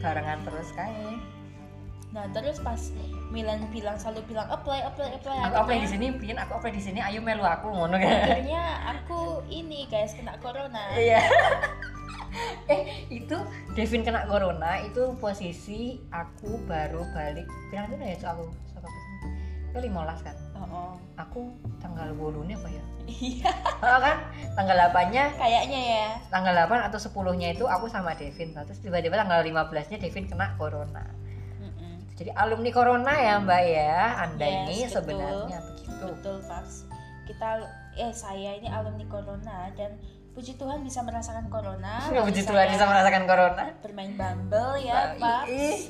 barengan 0.04 0.38
terus 0.44 0.68
kayak. 0.76 1.16
Nah 2.10 2.26
terus 2.34 2.58
pas 2.58 2.90
Milan 3.30 3.70
bilang 3.70 3.94
selalu 3.94 4.26
bilang 4.34 4.50
apply, 4.50 4.82
apply, 4.82 5.14
apply. 5.14 5.36
Aku 5.46 5.56
apply 5.62 5.78
di 5.86 5.88
sini, 5.88 6.06
Pin, 6.18 6.34
aku 6.34 6.58
apply 6.58 6.74
di 6.74 6.82
sini, 6.82 6.98
ayo 6.98 7.22
melu 7.22 7.46
aku 7.46 7.70
ngono 7.70 7.94
kan. 8.02 8.10
Akhirnya 8.26 8.64
aku 8.98 9.46
ini 9.46 9.86
guys 9.86 10.12
kena 10.18 10.34
corona. 10.42 10.90
Iya. 10.98 11.22
eh 12.72 13.06
itu 13.10 13.36
Devin 13.74 14.02
kena 14.06 14.26
corona 14.26 14.80
itu 14.82 15.14
posisi 15.18 15.98
aku 16.10 16.60
baru 16.66 17.02
balik. 17.14 17.46
Bilang 17.70 17.90
itu 17.90 17.96
ya 17.98 18.16
Cuk, 18.18 18.30
aku 18.30 18.44
sama 18.74 18.88
itu 19.70 19.78
15 19.86 20.26
kan? 20.26 20.36
Oh, 20.60 20.66
oh. 20.66 20.92
aku 21.14 21.40
tanggal 21.78 22.10
8 22.12 22.48
nya 22.50 22.56
apa 22.58 22.68
ya? 22.68 22.84
Iya, 23.10 23.50
oh, 23.82 23.98
kan? 24.02 24.16
Tanggal 24.54 24.76
8 24.92 25.14
nya 25.14 25.24
kayaknya 25.34 25.80
ya. 25.82 26.08
tanggal 26.30 26.54
8 26.66 26.90
atau 26.90 26.98
10 26.98 27.40
nya 27.40 27.48
itu 27.54 27.64
aku 27.66 27.86
sama 27.86 28.14
Devin. 28.18 28.54
Terus 28.54 28.82
tiba-tiba 28.82 29.18
tanggal 29.18 29.42
15 29.42 29.90
nya 29.94 29.98
Devin 29.98 30.26
kena 30.26 30.54
corona. 30.58 31.06
Jadi 32.20 32.36
alumni 32.36 32.68
corona 32.68 33.16
ya 33.16 33.40
mbak 33.40 33.62
ya 33.64 33.96
anda 34.28 34.44
Yes, 34.44 34.52
ini 34.52 34.76
betul. 34.84 34.92
sebenarnya 34.92 35.58
begitu. 35.72 36.04
Betul, 36.04 36.36
Fas. 36.44 36.84
Kita 37.24 37.64
eh 37.96 38.12
saya 38.12 38.60
ini 38.60 38.68
alumni 38.68 39.08
corona 39.08 39.72
dan 39.72 39.96
puji 40.30 40.54
Tuhan 40.54 40.80
bisa 40.80 41.00
merasakan 41.00 41.46
corona. 41.46 41.98
Puji 42.26 42.42
Tuhan 42.42 42.66
bisa 42.68 42.84
merasakan 42.84 43.24
corona 43.24 43.64
bermain 43.78 44.14
Bumble 44.14 44.78
ya, 44.78 45.14
Nah, 45.14 45.42
Paps. 45.42 45.50
ih. 45.50 45.80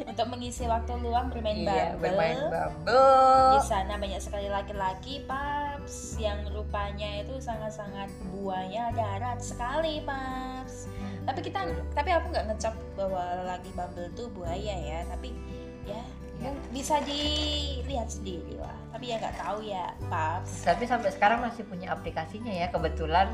untuk 0.00 0.32
mengisi 0.32 0.64
waktu 0.64 0.96
luang 0.96 1.28
bermain 1.28 1.60
iya 1.60 1.92
bubble. 1.92 2.00
bermain 2.00 2.32
Di 2.32 2.48
bubble 2.48 3.60
sana 3.60 3.94
banyak 3.94 4.16
sekali 4.16 4.48
laki-laki 4.48 5.20
paps 5.28 6.16
yang 6.16 6.40
rupanya 6.48 7.20
itu 7.20 7.36
sangat-sangat 7.36 8.08
buaya 8.32 8.88
darat 8.90 9.36
sekali 9.38 10.00
paps. 10.00 10.88
Tapi 11.20 11.40
kita 11.42 11.68
tapi 11.92 12.10
aku 12.10 12.32
nggak 12.32 12.48
ngecap 12.48 12.72
bahwa 12.96 13.20
lagi 13.44 13.68
bubble 13.70 14.08
tuh 14.14 14.30
buaya 14.30 14.72
ya, 14.72 15.04
tapi 15.04 15.36
ya 15.84 16.00
Ya. 16.40 16.48
bisa 16.72 16.96
dilihat 17.04 18.08
sendiri 18.08 18.56
lah. 18.56 18.72
Tapi 18.90 19.04
ya 19.04 19.20
nggak 19.20 19.36
tahu 19.36 19.58
ya 19.60 19.92
paps. 20.08 20.64
tapi 20.64 20.88
sampai 20.88 21.12
sekarang 21.12 21.44
masih 21.44 21.68
punya 21.68 21.92
aplikasinya 21.92 22.48
ya 22.48 22.72
kebetulan 22.72 23.28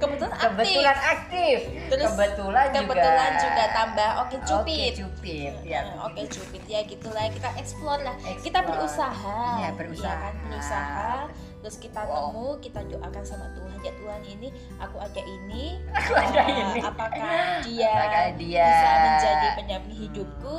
Kebetulan 0.00 0.32
aktif. 0.32 0.48
kebetulan 0.48 0.98
aktif 0.98 1.58
Terus 1.86 2.10
kebetulan, 2.10 2.66
kebetulan 2.72 3.30
juga, 3.34 3.44
juga, 3.44 3.64
tambah 3.70 4.10
oke 4.18 4.36
cupid. 4.40 4.56
Oke 4.56 4.88
cupid 4.96 5.52
ya. 5.62 5.80
Eh, 5.82 6.00
Oke 6.00 6.22
cupid 6.26 6.62
ya 6.64 6.80
gitulah 6.82 7.24
kita 7.28 7.50
explore 7.54 8.00
lah. 8.00 8.16
Kita 8.16 8.58
Explore. 8.58 8.64
berusaha. 8.66 9.38
Iya, 9.58 9.68
berusaha. 9.76 10.16
kan? 10.16 10.34
berusaha. 10.42 11.12
Terus 11.60 11.76
kita 11.76 12.00
Wow. 12.00 12.32
temu, 12.32 12.48
kita 12.58 12.80
doakan 12.88 13.20
sama 13.22 13.46
Tuhan. 13.52 13.76
Ya 13.80 13.92
Tuhan 13.94 14.22
ini, 14.26 14.48
aku 14.78 14.96
ada 14.96 15.20
ini. 15.20 15.64
Aku 15.90 16.12
ada 16.14 16.40
Eh, 16.40 16.56
ini. 16.56 16.80
Apakah 16.80 17.36
dia, 17.68 17.92
Apakah 17.92 18.26
dia 18.34 18.64
bisa 18.66 18.88
menjadi 18.98 19.46
pendamping 19.54 19.96
hidupku? 20.00 20.56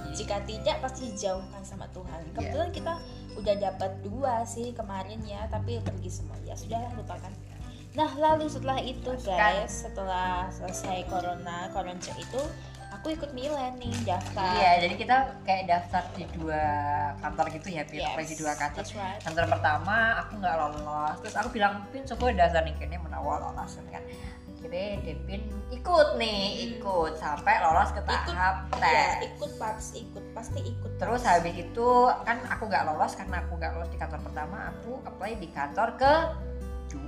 Iya. 0.00 0.10
Jika 0.12 0.36
tidak, 0.42 0.76
pasti 0.80 1.00
dijauhkan 1.08 1.62
sama 1.62 1.86
Tuhan. 1.88 2.34
Kebetulan 2.34 2.70
kita 2.72 2.98
udah 3.32 3.54
dapat 3.56 3.90
dua 4.02 4.42
sih 4.42 4.74
kemarin 4.74 5.22
ya, 5.22 5.46
tapi 5.46 5.78
pergi 5.78 6.10
semua. 6.10 6.34
Ya 6.42 6.52
sudahlah 6.52 6.90
lupakan. 6.92 7.30
Nah 7.90 8.10
lalu 8.14 8.46
setelah 8.46 8.78
itu 8.78 9.10
guys, 9.26 9.86
setelah 9.86 10.46
selesai 10.54 11.10
corona, 11.10 11.66
koronce 11.74 12.14
itu, 12.14 12.38
aku 12.94 13.18
ikut 13.18 13.34
Milan 13.34 13.74
nih 13.82 13.90
daftar. 14.06 14.54
Iya, 14.62 14.86
jadi 14.86 14.94
kita 14.94 15.16
kayak 15.42 15.64
daftar 15.66 16.02
di 16.14 16.24
dua 16.38 16.62
kantor 17.18 17.46
gitu 17.50 17.68
ya, 17.74 17.82
Pin. 17.82 18.02
Yes, 18.06 18.30
di 18.30 18.36
dua 18.38 18.54
kantor. 18.54 18.84
right. 18.94 19.18
Kantor 19.26 19.44
pertama 19.50 19.96
aku 20.22 20.38
nggak 20.38 20.54
lolos, 20.54 21.16
terus 21.24 21.34
aku 21.34 21.48
bilang 21.50 21.82
Pin 21.90 22.06
coba 22.06 22.30
daftar 22.30 22.62
nih 22.62 22.74
kayaknya 22.78 22.98
menawar 23.02 23.42
lolos 23.42 23.74
kan. 23.90 24.02
Akhirnya 24.60 25.00
Devin 25.02 25.42
ikut 25.72 26.08
nih, 26.20 26.76
ikut 26.76 27.16
sampai 27.16 27.58
lolos 27.64 27.90
ke 27.96 28.00
Hmm. 28.04 28.12
Ikut, 28.12 28.22
tahap 28.28 28.56
Ya, 28.76 28.78
tes. 28.78 29.10
ikut 29.32 29.50
paps, 29.56 29.86
ikut 29.96 30.24
pasti 30.36 30.60
ikut. 30.62 30.92
Terus 31.00 31.22
habis 31.24 31.56
itu 31.56 31.88
kan 32.22 32.38
aku 32.46 32.68
nggak 32.68 32.84
lolos 32.86 33.16
karena 33.16 33.40
aku 33.42 33.56
nggak 33.56 33.72
lolos 33.74 33.90
di 33.90 33.98
kantor 33.98 34.20
pertama, 34.20 34.70
aku 34.70 35.00
apply 35.08 35.32
di 35.40 35.48
kantor 35.50 35.88
ke 35.96 36.12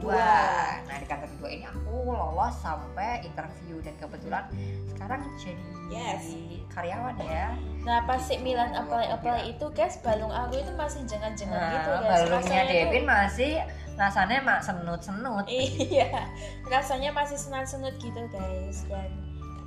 dua. 0.03 0.13
Dua. 0.13 0.35
Nah 0.85 0.97
di 0.99 1.07
kantor 1.07 1.29
kedua 1.33 1.49
ini 1.49 1.65
aku 1.65 1.95
lolos 2.11 2.55
sampai 2.59 3.23
interview 3.23 3.79
dan 3.81 3.95
kebetulan 3.97 4.45
sekarang 4.91 5.21
jadi 5.39 5.65
Yes. 5.93 6.25
karyawan 6.73 7.17
ya. 7.21 7.53
Nah 7.85 8.03
pas 8.09 8.17
si 8.17 8.41
Milan 8.41 8.73
Gitu, 8.73 8.81
apply 8.81 9.05
aku 9.07 9.15
apply 9.21 9.39
bilang. 9.45 9.53
itu 9.53 9.67
guys, 9.77 9.97
balung 10.01 10.33
aku 10.33 10.55
itu 10.57 10.73
masih 10.73 11.01
jangan-jangan 11.05 11.59
Nah, 11.59 11.71
gitu 11.71 11.91
guys. 11.93 12.11
balungnya 12.11 12.61
Devin 12.65 13.05
masih 13.05 13.53
rasanya 13.93 14.39
mak 14.41 14.61
senut-senut. 14.65 15.45
Iya, 15.47 16.09
rasanya 16.65 17.13
masih 17.13 17.37
senat-senut 17.37 17.93
gitu 18.01 18.25
guys 18.33 18.89
dan 18.89 19.11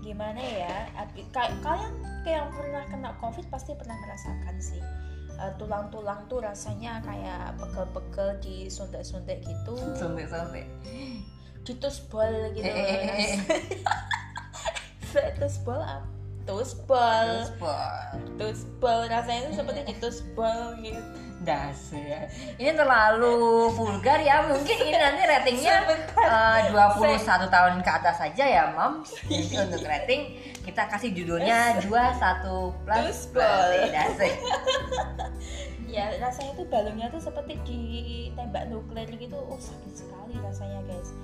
gimana 0.02 0.42
ya? 0.42 0.90
Kalian 1.30 1.94
kayak 2.26 2.42
yang 2.42 2.50
pernah 2.50 2.84
kena 2.90 3.10
covid 3.22 3.46
pasti 3.54 3.78
pernah 3.78 3.94
merasakan 4.02 4.56
sih. 4.58 4.82
Eh, 5.36 5.52
tulang-tulang 5.56 6.24
tuh 6.26 6.40
rasanya 6.40 7.04
kayak 7.04 7.60
pegel-pegel 7.60 8.40
di 8.40 8.56
suntik-suntik 8.66 9.44
gitu, 9.44 9.76
Suntik-suntik. 9.94 10.64
ditusbol 11.62 12.34
gitu. 12.54 12.64
Eh, 12.66 13.36
Tusbol 15.40 15.80
apa? 15.80 16.04
Tusbol, 16.46 17.26
Terus 17.26 17.52
bol. 17.58 18.06
tusbol 18.38 19.00
rasanya 19.10 19.50
itu 19.50 19.54
seperti 19.58 19.82
ditusbol 19.90 20.60
gitu. 20.78 21.02
Dasar. 21.44 22.32
Ini 22.56 22.72
terlalu 22.72 23.68
vulgar 23.76 24.24
ya. 24.24 24.48
Mungkin 24.48 24.78
ini 24.88 24.96
nanti 24.96 25.22
ratingnya 25.28 25.76
eh, 26.16 26.60
21 26.72 27.52
tahun 27.52 27.74
ke 27.84 27.92
atas 27.92 28.16
saja 28.24 28.44
ya, 28.48 28.64
Mam. 28.72 29.04
Untuk 29.66 29.84
rating 29.84 30.40
kita 30.64 30.88
kasih 30.88 31.12
judulnya 31.12 31.84
21 31.84 31.92
plus 32.88 32.96
Plus 32.96 33.20
plus. 33.36 33.92
Dasar. 33.92 34.32
ya 35.96 36.12
rasanya 36.20 36.60
tuh 36.60 36.68
balonnya 36.68 37.08
tuh 37.08 37.22
seperti 37.24 37.56
ditembak 37.64 38.68
nuklir 38.68 39.08
gitu 39.16 39.38
oh 39.38 39.56
sakit 39.56 40.04
sekali 40.04 40.36
rasanya 40.44 40.84
guys 40.92 41.16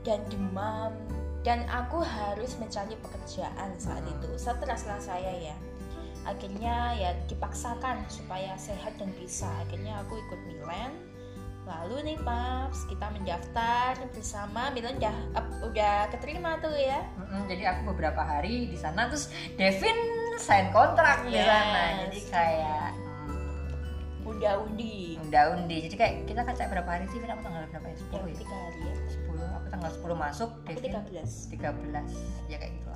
dan 0.00 0.22
demam 0.32 0.96
dan 1.44 1.66
aku 1.68 2.00
harus 2.00 2.56
mencari 2.56 2.94
pekerjaan 3.02 3.70
saat 3.76 4.00
itu 4.06 4.28
stres 4.38 4.86
lah 4.88 5.00
saya 5.02 5.52
ya 5.52 5.56
akhirnya 6.22 6.94
ya 6.94 7.10
dipaksakan 7.26 8.06
supaya 8.06 8.54
sehat 8.56 8.94
dan 8.96 9.10
bisa. 9.16 9.48
Akhirnya 9.66 10.00
aku 10.00 10.18
ikut 10.18 10.40
Milan 10.46 10.92
lalu 11.62 12.02
nih 12.02 12.18
Paps 12.26 12.90
kita 12.90 13.06
mendaftar 13.14 13.94
bersama 14.10 14.74
Milan 14.74 14.98
udah 14.98 15.14
up- 15.38 15.58
udah 15.62 16.10
keterima 16.10 16.58
tuh 16.58 16.74
ya. 16.74 17.06
Mm-mm, 17.14 17.46
jadi 17.46 17.70
aku 17.70 17.94
beberapa 17.94 18.18
hari 18.18 18.66
di 18.66 18.74
sana 18.74 19.06
terus 19.06 19.30
Devin 19.54 19.94
sign 20.42 20.74
kontrak 20.74 21.22
di 21.22 21.38
Yes. 21.38 21.46
sana. 21.46 21.82
Jadi 22.02 22.18
kayak 22.34 22.88
hmm, 22.98 24.26
udah 24.26 24.54
undi. 24.66 25.22
Undi. 25.22 25.76
Jadi 25.86 25.94
kayak 25.94 26.14
kita 26.26 26.42
kan 26.42 26.54
cek 26.58 26.66
berapa 26.66 26.90
hari 26.90 27.06
sih 27.14 27.22
aku 27.22 27.42
tanggal 27.46 27.62
berapa 27.70 27.86
ya? 27.86 27.96
10 28.10 28.10
ya, 28.26 28.36
tiga 28.42 28.56
hari 28.58 28.80
ya. 28.82 28.94
10 29.30 29.56
aku 29.56 29.66
tanggal 29.70 29.90
10 29.94 30.14
masuk 30.18 30.50
Devin 30.66 30.90
13 30.98 31.54
13 31.54 32.50
ya 32.50 32.56
kayak 32.58 32.72
gitu 32.74 32.91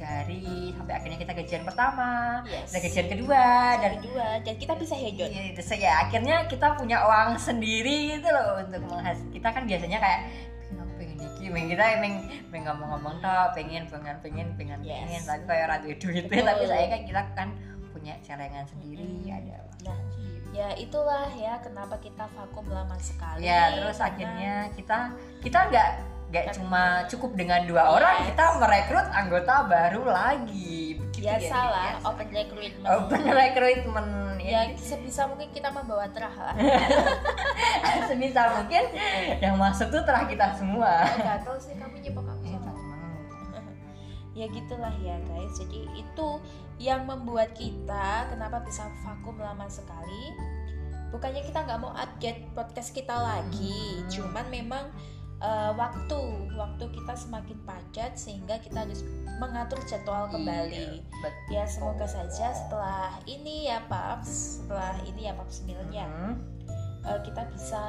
tiga 0.00 0.24
hari 0.24 0.72
sampai 0.72 0.94
akhirnya 0.96 1.18
kita 1.20 1.32
gajian 1.36 1.60
pertama 1.68 2.40
yes. 2.48 2.72
kita 2.72 2.78
gajian 2.88 3.08
kedua 3.12 3.44
dan 3.76 3.90
kedua 4.00 4.26
dan 4.40 4.54
kita 4.56 4.72
bisa 4.80 4.94
hedon. 4.96 5.28
Iya, 5.28 5.42
itu 5.52 5.60
saya 5.60 5.90
akhirnya 6.08 6.48
kita 6.48 6.72
punya 6.80 7.04
uang 7.04 7.36
sendiri 7.36 8.16
gitu 8.16 8.32
loh 8.32 8.64
untuk 8.64 8.80
menghas 8.88 9.20
kita 9.28 9.52
kan 9.52 9.68
biasanya 9.68 10.00
kayak 10.00 10.20
"Pengen 10.56 10.80
aku 10.80 10.92
pengen 10.96 11.16
iki? 11.20 11.44
Pengen 11.52 11.68
kita 11.68 11.84
pengen 12.00 12.14
pengen 12.48 12.64
ngomong-ngomong 12.72 13.14
toh 13.20 13.44
pengen 13.52 13.84
pengen 13.92 14.16
pengen 14.24 14.48
pengen 14.56 14.78
Yes. 14.80 15.04
pengen 15.04 15.22
tapi 15.28 15.42
kayak 15.52 15.66
ratu 15.68 15.86
duit. 15.92 16.24
Betul. 16.32 16.48
tapi 16.48 16.64
saya 16.64 16.84
kan 16.88 17.00
kita 17.04 17.22
kan 17.36 17.48
punya 17.92 18.14
celengan 18.24 18.64
sendiri 18.64 19.28
ada 19.28 19.56
uang 19.68 19.80
Nah, 19.84 20.00
ya 20.56 20.68
itulah 20.80 21.28
ya 21.36 21.60
kenapa 21.60 22.00
kita 22.00 22.24
vakum 22.32 22.64
lama 22.72 22.96
sekali. 22.96 23.44
Ya 23.44 23.76
terus 23.76 24.00
karena- 24.00 24.08
akhirnya 24.16 24.52
kita 24.80 24.98
kita 25.44 25.58
nggak 25.68 25.90
nggak 26.30 26.44
Karena- 26.46 26.56
cuma 26.56 26.82
cukup 27.04 27.30
dengan 27.34 27.60
dua 27.66 27.90
orang 27.90 28.14
Yes. 28.16 28.26
kita 28.30 28.44
merekrut 28.56 29.06
anggota 29.10 29.54
baru 29.66 30.02
lagi. 30.06 30.94
Begitu 30.94 31.26
ya, 31.26 31.36
biasa. 31.36 32.06
open 32.06 32.28
recruitment. 32.30 32.86
Open 32.86 33.22
recruitment 33.26 34.10
ya 34.40 34.60
sebisa 34.72 35.26
mungkin 35.26 35.50
kita 35.50 35.68
membawa 35.68 36.06
terah 36.08 36.30
lah. 36.32 36.54
Sebisa 38.08 38.42
mungkin 38.56 38.84
yang 39.38 39.54
masuk 39.54 39.90
tuh 39.90 40.02
terah 40.02 40.24
kita 40.24 40.54
semua. 40.54 41.02
Gatel 41.12 41.54
sih 41.58 41.74
kamu 41.74 41.98
nyepok 42.00 42.24
aku 42.24 42.44
Eh, 42.46 42.56
sama. 42.56 42.96
ya 44.38 44.46
gitulah 44.48 44.94
ya 44.96 45.16
guys. 45.26 45.52
Jadi 45.58 45.80
itu 45.94 46.28
yang 46.78 47.04
membuat 47.04 47.52
kita 47.52 48.30
kenapa 48.30 48.62
bisa 48.62 48.86
vakum 49.02 49.36
lama 49.36 49.66
sekali. 49.66 50.32
Bukannya 51.10 51.42
kita 51.42 51.66
nggak 51.66 51.80
mau 51.80 51.90
update 51.92 52.54
podcast 52.54 52.94
kita 52.94 53.12
lagi 53.12 53.98
Hmm. 53.98 54.06
cuman 54.08 54.46
memang 54.46 54.84
eh, 55.40 55.72
waktu 55.72 56.18
waktu 56.52 56.84
kita 56.90 57.12
semakin 57.14 57.56
padat 57.62 58.12
sehingga 58.14 58.56
kita 58.56 58.84
harus 58.84 59.00
mengatur 59.36 59.80
jadwal 59.82 60.28
kembali 60.28 61.00
Iya, 61.00 61.30
ya 61.50 61.64
semoga 61.64 62.04
saja 62.04 62.52
setelah 62.52 63.16
ini 63.24 63.66
ya 63.66 63.80
paps 63.86 64.60
setelah 64.60 64.94
ini 65.02 65.26
ya 65.26 65.32
paps 65.32 65.64
Milan 65.64 65.88
ya 65.90 66.04
Hmm, 66.04 66.36
eh, 67.02 67.18
kita 67.22 67.48
bisa 67.48 67.82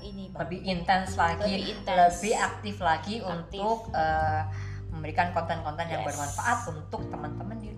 ini 0.00 0.30
Bang. 0.30 0.46
lebih 0.46 0.60
intens 0.62 1.14
lagi 1.14 1.42
Lebih 1.42 1.58
lebih, 1.60 1.74
intens. 1.76 2.22
aktif 2.40 2.76
lagi 2.78 3.14
Aktif. 3.18 3.28
untuk 3.28 3.78
eh, 3.92 4.42
memberikan 4.88 5.32
konten-konten 5.32 5.88
yang 5.88 6.04
Yes. 6.04 6.08
bermanfaat 6.08 6.58
untuk 6.68 7.00
teman-teman 7.08 7.56
di 7.58 7.72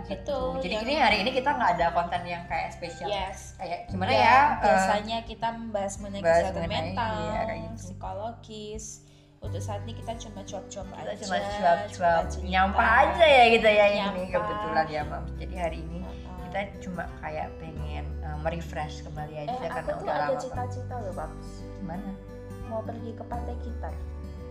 Ya, 0.00 0.06
betul. 0.08 0.46
jadi 0.60 0.74
Yang- 0.74 0.84
ini 0.84 0.94
hari 0.96 1.16
ini 1.20 1.30
kita 1.32 1.50
nggak 1.50 1.70
ada 1.74 1.86
konten 1.90 2.22
yang 2.22 2.42
kayak 2.44 2.68
spesial 2.70 3.08
yes 3.08 3.54
kayak 3.54 3.86
gimana 3.86 4.10
Ya, 4.10 4.20
ya, 4.20 4.38
biasanya 4.60 5.18
kita 5.24 5.48
membahas 5.50 5.94
mengenai 5.98 6.22
kesehatan 6.22 6.54
mengenai, 6.60 6.76
mental, 6.92 7.12
iya, 7.18 7.40
kayak 7.42 7.60
gitu. 7.64 7.76
psikologis. 7.82 8.84
Untuk 9.38 9.62
saat 9.62 9.80
ini 9.82 9.94
kita 9.94 10.12
cuma 10.18 10.42
cuap-cuap 10.42 10.86
kita 10.88 11.02
aja. 11.04 11.22
cuma 11.22 11.36
cuap-cuap 11.38 12.22
nyampah 12.42 12.88
aja 13.00 13.22
ya 13.24 13.44
gitu 13.48 13.68
ya 13.68 13.86
ini 13.86 13.98
Nyampah. 14.02 14.30
kebetulan 14.34 14.86
ya 14.88 15.02
mam 15.04 15.24
jadi 15.34 15.54
hari 15.56 15.78
ini 15.80 15.98
kita 16.42 16.60
cuma 16.80 17.02
kayak 17.20 17.46
pengen 17.56 18.04
uh, 18.20 18.34
merefresh 18.40 19.06
kembali 19.06 19.34
aja 19.38 19.46
eh, 19.48 19.58
karena 19.60 19.78
aku 19.78 19.90
tuh 19.92 20.02
udah 20.02 20.14
ada 20.16 20.26
lama 20.26 20.40
cita-cita 20.42 20.94
loh, 20.98 21.12
Paps. 21.14 21.48
gimana 21.76 22.10
Mau 22.66 22.82
pergi 22.82 23.10
ke 23.12 23.24
pantai 23.24 23.54
gitar. 23.62 23.94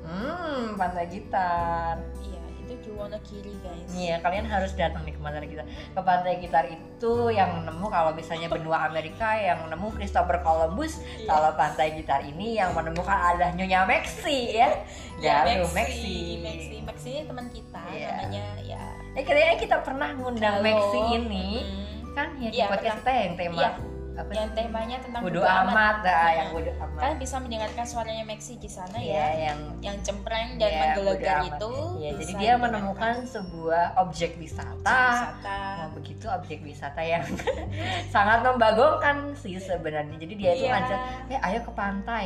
Hmm 0.07 0.75
pantai 0.75 1.05
gitar 1.07 1.99
Iya, 2.23 2.41
itu 2.63 2.73
di 2.81 2.91
Wonogiri, 2.91 3.53
guys. 3.59 3.87
Iya, 3.89 4.19
kalian 4.19 4.43
harus 4.43 4.71
datang 4.73 5.03
nih 5.03 5.13
ke 5.13 5.21
pantai 5.21 5.47
gitar. 5.47 5.63
Ke 5.67 6.01
pantai 6.01 6.33
gitar 6.37 6.65
itu 6.65 7.13
yang 7.29 7.63
nemu 7.63 7.87
kalau 7.87 8.11
misalnya 8.11 8.47
benua 8.47 8.83
Amerika 8.83 9.31
yang 9.33 9.67
nemu 9.67 9.87
Christopher 9.93 10.39
Columbus. 10.41 10.99
Iya. 11.15 11.27
Kalau 11.27 11.51
pantai 11.53 11.95
gitar 11.95 12.19
ini 12.21 12.55
yang 12.55 12.71
menemukan 12.71 13.07
adalah 13.13 13.51
Nyonya 13.51 13.83
Maxi 13.83 14.51
ya. 14.53 14.69
Ya, 15.17 15.43
Galuh 15.43 15.71
Maxi. 15.71 16.39
Maxi. 16.39 16.77
Maxi. 16.81 17.09
Ini 17.09 17.23
teman 17.23 17.47
kita 17.47 17.81
Iya. 17.87 18.09
namanya 18.19 18.45
ya 18.61 18.83
Eh 19.11 19.23
kayaknya 19.23 19.55
kita 19.57 19.77
pernah 19.79 20.11
ngundang. 20.13 20.59
Maxi 20.59 20.99
ini 21.09 21.47
Hmm, 21.63 22.13
kan 22.13 22.27
ya 22.35 22.49
di 22.51 22.57
Iya, 22.57 22.67
podcast 22.67 22.99
kita 22.99 23.11
yang 23.15 23.33
tema 23.33 23.55
Iya. 23.57 23.69
Apa 24.17 24.31
yang 24.33 24.49
temanya 24.51 24.97
tentang 24.97 25.21
bodo 25.21 25.39
bodo 25.39 25.45
amat, 25.45 25.95
dah 26.01 26.29
yang 26.33 26.49
bodo 26.49 26.71
amat. 26.73 26.97
Kalian 26.97 27.19
bisa 27.21 27.35
mendengarkan 27.37 27.85
suaranya 27.85 28.23
Maxi 28.25 28.57
di 28.57 28.65
sana 28.65 28.97
Iya, 28.97 29.13
ya 29.13 29.27
yang 29.45 29.59
yang 29.79 29.97
cempreng 30.01 30.57
dan 30.57 30.69
Iya, 30.69 30.79
menggelegar 30.81 31.37
amat. 31.37 31.49
itu 31.53 31.71
bisa 31.93 32.17
jadi 32.17 32.33
dia 32.35 32.53
menemukan 32.57 33.13
sebuah 33.23 33.85
objek 33.99 34.31
wisata. 34.35 34.97
wisata 35.05 35.59
Nah, 35.77 35.87
begitu 35.93 36.25
objek 36.27 36.59
wisata 36.61 36.99
yang 36.99 37.21
sangat 38.13 38.41
membagongkan 38.41 39.37
sih 39.37 39.61
sebenarnya. 39.61 40.17
Jadi 40.17 40.33
dia 40.33 40.51
itu 40.51 40.65
Iya. 40.65 40.73
ngajak, 40.73 40.99
"Eh, 41.29 41.39
ayo 41.45 41.59
ke 41.61 41.71
pantai." 41.71 42.25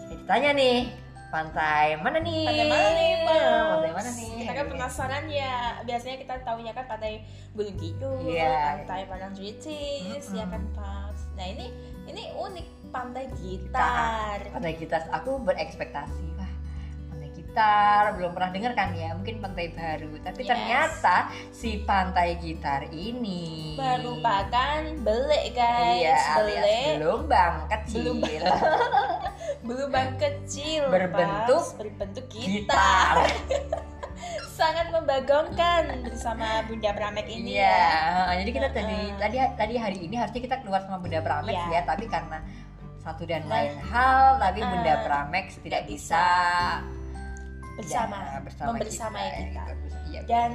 Saya 0.00 0.16
ditanya 0.16 0.50
nih, 0.56 0.76
pantai 1.30 1.96
mana 1.96 2.18
nih? 2.18 2.46
Pantai 2.46 2.66
mana 2.66 2.88
nih, 2.92 3.12
Bang? 3.22 3.66
Pantai 3.70 3.92
mana 3.94 4.10
nih? 4.12 4.32
Kita 4.42 4.52
kan 4.52 4.66
penasaran 4.68 5.24
ya. 5.26 5.54
Biasanya 5.82 6.16
kita 6.18 6.34
tahunya 6.42 6.72
kan 6.74 6.84
pantai 6.86 7.24
Gunung 7.50 7.76
Kidul, 7.78 8.30
Iya. 8.30 8.82
pantai 8.82 9.00
Parangtritis, 9.06 10.24
Mm-mm. 10.26 10.38
ya 10.38 10.44
kan 10.46 10.62
pas. 10.74 11.16
Nah 11.34 11.46
ini 11.46 11.66
ini 12.06 12.22
unik 12.34 12.66
pantai 12.90 13.30
Gitar. 13.38 14.38
Pantai 14.50 14.74
gitar. 14.74 15.06
Aku 15.14 15.38
berekspektasi, 15.40 16.29
gitar 17.50 18.14
belum 18.14 18.30
pernah 18.30 18.50
dengar 18.54 18.72
kan 18.78 18.94
ya, 18.94 19.10
mungkin 19.10 19.42
pantai 19.42 19.74
baru. 19.74 20.22
Tapi 20.22 20.40
Yes. 20.40 20.50
ternyata 20.54 21.16
si 21.50 21.82
pantai 21.82 22.38
gitar 22.38 22.86
ini 22.88 23.74
Merupakan 23.74 24.78
belik 25.02 25.58
guys, 25.58 25.98
Iya, 25.98 26.18
belik 26.38 26.86
gelombang 27.02 27.54
kecil. 27.66 28.14
Belum- 28.14 28.22
belubang 29.66 30.10
kecil, 30.22 30.82
Berbentuk 30.88 31.58
Pas. 31.58 31.74
berbentuk 31.74 32.24
gitar. 32.30 33.26
gitar. 33.26 33.26
Sangat 34.54 34.92
membagongkan 34.92 36.04
bersama 36.04 36.62
Bunda 36.68 36.92
Pramek 36.92 37.26
ini 37.26 37.56
Iya, 37.56 37.66
ya. 38.30 38.36
jadi 38.38 38.50
kita 38.52 38.68
tadi 38.70 38.94
Heeh. 39.08 39.16
tadi 39.18 39.36
tadi 39.58 39.74
hari 39.74 39.98
ini 40.04 40.14
harusnya 40.14 40.38
kita 40.38 40.56
keluar 40.62 40.84
sama 40.84 41.00
Bunda 41.00 41.18
Pramex 41.18 41.56
Iya. 41.56 41.66
ya, 41.72 41.82
tapi 41.82 42.04
karena 42.06 42.38
satu 43.00 43.24
dan 43.24 43.48
lain 43.48 43.74
hal, 43.80 44.36
tapi 44.38 44.60
Bunda 44.60 44.94
Pramex 45.02 45.56
tidak 45.58 45.88
tidak 45.88 45.88
bisa, 45.88 46.20
Bersama, 47.82 48.16
ya, 48.20 48.38
bersama 48.40 48.68
membersamai 48.72 49.26
kita. 49.32 49.64
Iya, 50.10 50.20
Dan 50.26 50.50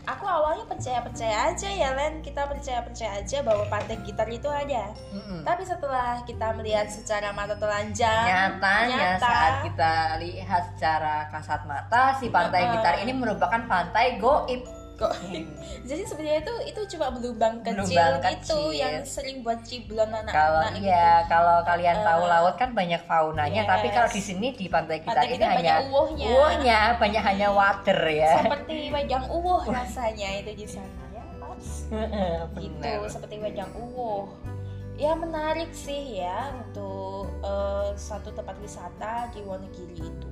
aku 0.00 0.24
awalnya 0.24 0.64
percaya-percaya 0.64 1.52
aja 1.52 1.68
ya 1.68 1.90
Len, 1.94 2.24
kita 2.24 2.48
percaya-percaya 2.48 3.20
aja 3.20 3.38
bahwa 3.44 3.64
pantai 3.68 4.00
gitar 4.02 4.26
itu 4.26 4.48
ada. 4.48 4.90
Mm-mm. 5.12 5.44
Tapi 5.44 5.62
setelah 5.62 6.24
kita 6.24 6.56
melihat 6.56 6.88
secara 6.88 7.30
mata 7.30 7.54
telanjang, 7.54 8.24
Nyatanya 8.26 8.96
nyata. 8.96 9.22
saat 9.22 9.54
kita 9.68 9.92
lihat 10.18 10.62
secara 10.74 11.14
kasat 11.28 11.62
mata 11.68 12.16
si 12.16 12.26
pantai 12.28 12.64
Heeh. 12.66 12.72
gitar 12.74 12.94
ini 13.02 13.12
merupakan 13.12 13.60
pantai 13.68 14.18
goib. 14.18 14.64
Kok- 15.00 15.16
Hmm. 15.16 15.48
jadi 15.88 16.02
sebenarnya 16.04 16.40
itu 16.42 16.54
itu 16.68 16.80
cuma 16.92 17.08
belubang 17.08 17.64
kecil 17.64 17.88
Belubang 17.88 18.20
gitu 18.20 18.36
kecil. 18.52 18.76
yang 18.76 19.00
sering 19.00 19.40
buat 19.40 19.64
ciblon 19.64 20.12
anak 20.12 20.28
Kalau 20.28 20.60
anak 20.60 20.76
iya, 20.78 21.24
kalau 21.24 21.64
kalian 21.64 21.96
tahu 22.04 22.20
Eh, 22.20 22.28
laut 22.28 22.54
kan 22.54 22.70
banyak 22.70 23.00
faunanya, 23.02 23.62
tapi 23.64 23.88
yes. 23.88 23.94
kalau 23.94 24.08
di 24.10 24.20
sini 24.20 24.46
di 24.52 24.68
pantai 24.68 25.00
gitar 25.00 25.16
Pantai 25.16 25.26
ini 25.26 25.34
gitar 25.34 25.56
hanya 25.56 25.74
uwohnya, 25.82 26.80
banyak 27.00 27.22
hanya 27.24 27.48
water 27.48 27.98
ya. 28.04 28.32
seperti 28.38 28.76
wajang 28.90 29.24
uwoh 29.26 29.62
rasanya 29.64 30.28
itu 30.38 30.52
di 30.54 30.66
sana 30.68 31.04
ya 31.10 32.44
gitu 32.54 32.92
seperti 33.06 33.36
wajang 33.38 33.70
uwoh. 33.74 34.28
Ya 34.94 35.16
menarik 35.16 35.72
sih 35.72 36.20
ya 36.20 36.52
untuk 36.54 37.24
eh, 37.40 37.88
satu 37.94 38.30
tempat 38.30 38.56
wisata 38.60 39.32
di 39.32 39.40
Wonogiri 39.40 39.96
itu. 39.98 40.28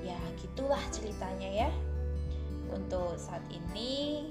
Ya 0.00 0.14
gitulah 0.38 0.80
ceritanya 0.88 1.66
ya 1.66 1.70
untuk 2.72 3.14
saat 3.14 3.44
ini 3.48 4.28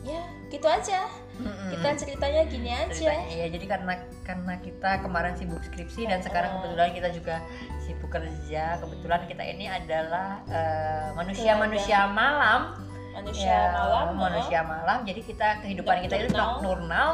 ya 0.00 0.20
gitu 0.48 0.64
aja 0.64 1.08
Mm-mm. 1.34 1.72
kita 1.72 1.88
ceritanya 1.96 2.42
gini 2.44 2.68
aja 2.68 2.92
ceritanya 2.92 3.26
ya 3.26 3.46
jadi 3.48 3.66
karena 3.66 3.92
karena 4.22 4.54
kita 4.60 4.90
kemarin 5.00 5.32
sibuk 5.34 5.58
skripsi 5.62 6.04
dan 6.04 6.20
sekarang 6.20 6.50
Oh. 6.52 6.56
kebetulan 6.60 6.92
kita 6.92 7.08
juga 7.10 7.36
sibuk 7.80 8.08
kerja 8.08 8.76
kebetulan 8.78 9.24
kita 9.24 9.42
ini 9.42 9.66
adalah 9.66 10.44
eh, 10.46 11.08
manusia-manusia 11.14 12.06
malam 12.06 12.76
manusia 13.10 13.48
Ya, 13.48 13.72
malam 13.72 14.06
manusia 14.14 14.60
malam 14.60 14.98
jadi 15.02 15.20
kita 15.20 15.48
kehidupan 15.60 16.02
kita 16.02 16.14
itu 16.18 16.28
Nocturnal. 16.30 16.60
nocturnal 16.60 17.10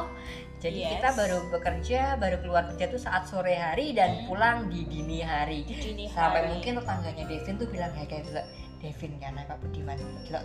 jadi 0.61 0.77
Yes. 0.79 0.91
kita 0.93 1.09
baru 1.15 1.39
bekerja 1.49 2.01
baru 2.17 2.37
keluar 2.41 2.63
kerja 2.69 2.85
tuh 2.89 2.99
saat 2.99 3.23
sore 3.25 3.55
hari 3.55 3.95
dan 3.95 4.11
Hmm. 4.19 4.27
pulang 4.27 4.57
di 4.67 4.83
dini 4.85 5.23
hari 5.23 5.63
di 5.63 5.79
dini 5.79 6.05
sampai 6.09 6.43
hari. 6.43 6.49
mungkin 6.51 6.73
tetangganya 6.75 7.25
Devin 7.25 7.55
tuh 7.55 7.69
bilang 7.69 7.93
ya 7.95 8.05
kayak 8.05 8.27
gitu 8.27 8.43
Devin 8.81 9.13
anak 9.21 9.45
Pak 9.47 9.57
Budiman 9.61 10.01
gila 10.25 10.41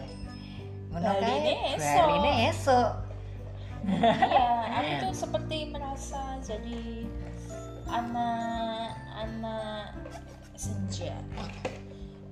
Ngono 0.91 1.01
Bali 1.01 1.19
kae, 1.19 1.35
ini 1.39 1.53
esok. 1.75 2.07
Ini 2.13 2.31
esok 2.51 2.89
Iya, 3.85 4.49
aku 4.81 4.91
tuh 4.99 5.13
seperti 5.13 5.57
merasa 5.69 6.41
jadi 6.41 7.05
anak-anak 7.85 9.93
senja. 10.55 11.13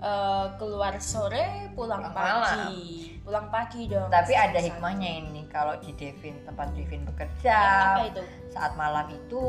Eh, 0.03 0.45
keluar 0.57 0.99
sore, 0.99 1.71
pulang, 1.71 2.03
Pulang 2.03 2.11
pagi. 2.11 3.15
Pulang 3.23 3.47
pagi 3.47 3.87
dong. 3.87 4.11
tapi 4.11 4.35
ada 4.35 4.59
hikmahnya 4.59 5.23
ini 5.23 5.47
kalau 5.47 5.79
di 5.79 5.95
Devin 5.95 6.43
tempat 6.43 6.75
Devin 6.75 6.99
Ya, 6.99 7.07
bekerja 7.07 7.55
apa 7.55 8.01
itu? 8.11 8.19
saat 8.51 8.75
malam 8.75 9.07
itu 9.07 9.43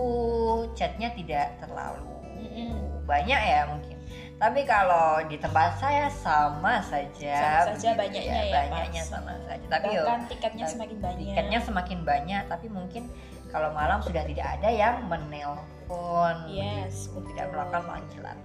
chatnya 0.78 1.10
tidak 1.10 1.58
terlalu 1.58 2.06
Mm-mm. 2.38 3.02
banyak 3.02 3.34
ya 3.34 3.66
mungkin 3.66 3.98
tapi 4.34 4.60
kalau 4.62 5.22
di 5.24 5.36
tempat 5.36 5.78
saya 5.78 6.10
sama 6.10 6.82
saja 6.82 7.34
Sama 7.62 7.72
saja 7.72 7.88
begitu 7.94 8.00
banyaknya 8.20 8.42
ya, 8.42 8.52
banyaknya 8.52 9.02
Pak. 9.02 9.10
sama 9.10 9.32
saja 9.40 9.66
tapi 9.68 9.88
Bahkan 9.94 10.20
tiketnya 10.26 10.64
tapi 10.64 10.72
semakin 10.74 10.98
banyak. 10.98 11.26
tiketnya 11.28 11.58
semakin 11.60 11.98
banyak 12.02 12.42
tapi 12.46 12.66
mungkin 12.68 13.02
kalau 13.48 13.70
malam 13.70 13.98
sudah 14.00 14.22
tidak 14.22 14.46
ada 14.52 14.68
yang 14.68 14.96
menelpon 15.06 16.36
Yes, 16.46 17.06
gitu, 17.06 17.16
betul. 17.16 17.30
tidak 17.30 17.46
melakukan 17.50 17.82
panggilan 17.84 18.38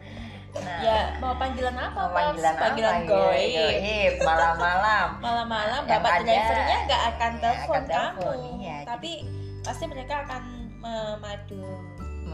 nah 0.51 0.79
Ya, 0.79 0.99
mau 1.17 1.33
panggilan 1.35 1.75
apa, 1.75 1.99
mau 1.99 2.09
panggilan 2.11 2.53
Panggilan 2.55 2.93
apa 2.95 3.05
goib. 3.05 3.49
ya? 3.49 3.67
Goib, 3.69 4.13
malam-malam 4.19 5.07
Malam-malam 5.25 5.81
Yang 5.83 6.01
bapak 6.01 6.13
drivernya 6.19 6.77
nggak 6.83 7.03
akan 7.07 7.31
Ya, 7.31 7.39
telepon 7.39 7.69
akan 7.71 7.83
telepon, 7.87 8.37
kamu. 8.37 8.57
iya. 8.57 8.77
Tapi 8.83 9.11
pasti 9.59 9.83
mereka 9.85 10.13
akan 10.23 10.41
memadu 10.79 11.65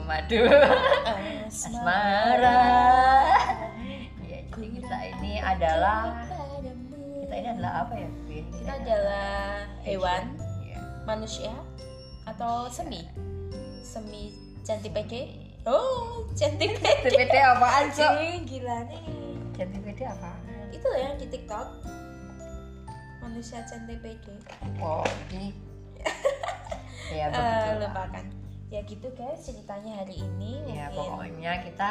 memadu 0.06 0.38
asmara. 1.50 2.62
ya 4.22 4.39
jadi 4.54 4.68
kita 4.78 4.98
ini 5.18 5.41
adalah 5.41 6.22
kita 7.26 7.34
ini 7.41 7.48
adalah 7.58 7.74
apa 7.82 7.94
ya 7.98 8.10
Vin? 8.30 8.46
Kita 8.54 8.74
adalah 8.86 9.65
hewan, 9.82 10.38
ya. 10.62 10.78
manusia, 11.10 11.50
atau 12.30 12.70
semi? 12.70 13.02
Semi 13.82 14.38
centipede? 14.62 15.34
Oh, 15.65 16.30
centipede. 16.38 17.02
TPD 17.10 17.36
apaan 17.41 17.89
cok? 17.89 18.12
Ih, 18.22 18.46
gila 18.46 18.86
nih. 18.86 19.02
TPD 19.58 20.06
apa? 20.06 20.38
Itu 20.70 20.86
loh 20.86 21.02
yang 21.02 21.18
di 21.18 21.26
TikTok. 21.34 21.82
Manusia 23.26 23.65
centipede. 23.65 24.38
Oh 24.78 25.02
ini 25.34 25.50
ya 27.18 27.34
begitu 27.34 27.89
lupakan. 27.89 28.45
Ya 28.67 28.82
gitu 28.82 29.08
guys 29.13 29.45
ceritanya 29.45 30.01
hari 30.01 30.19
ini. 30.19 30.65
ya 30.73 30.89
Mungkin 30.89 30.97
pokoknya 30.97 31.51
kita 31.63 31.88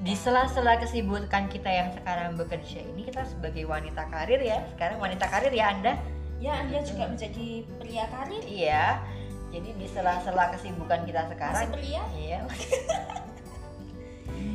di 0.00 0.16
sela-sela 0.16 0.80
kesibukan 0.80 1.44
kita 1.52 1.68
yang 1.68 1.88
sekarang 1.92 2.32
bekerja 2.34 2.80
ini 2.80 3.04
kita 3.04 3.20
sebagai 3.28 3.68
wanita 3.68 4.08
karir 4.08 4.40
ya 4.40 4.64
sekarang 4.72 4.96
wanita 4.96 5.28
karir 5.28 5.52
ya 5.52 5.76
anda 5.76 5.92
ya 6.40 6.56
Anda 6.56 6.80
juga 6.80 7.04
menjadi 7.04 7.68
pria 7.76 8.08
karir. 8.08 8.40
iya 8.48 9.04
jadi 9.52 9.76
di 9.76 9.84
sela-sela 9.84 10.56
kesibukan 10.56 11.04
kita 11.04 11.20
Masih 11.20 11.32
sekarang 11.36 11.68
pria? 11.76 12.02
iya 12.16 12.38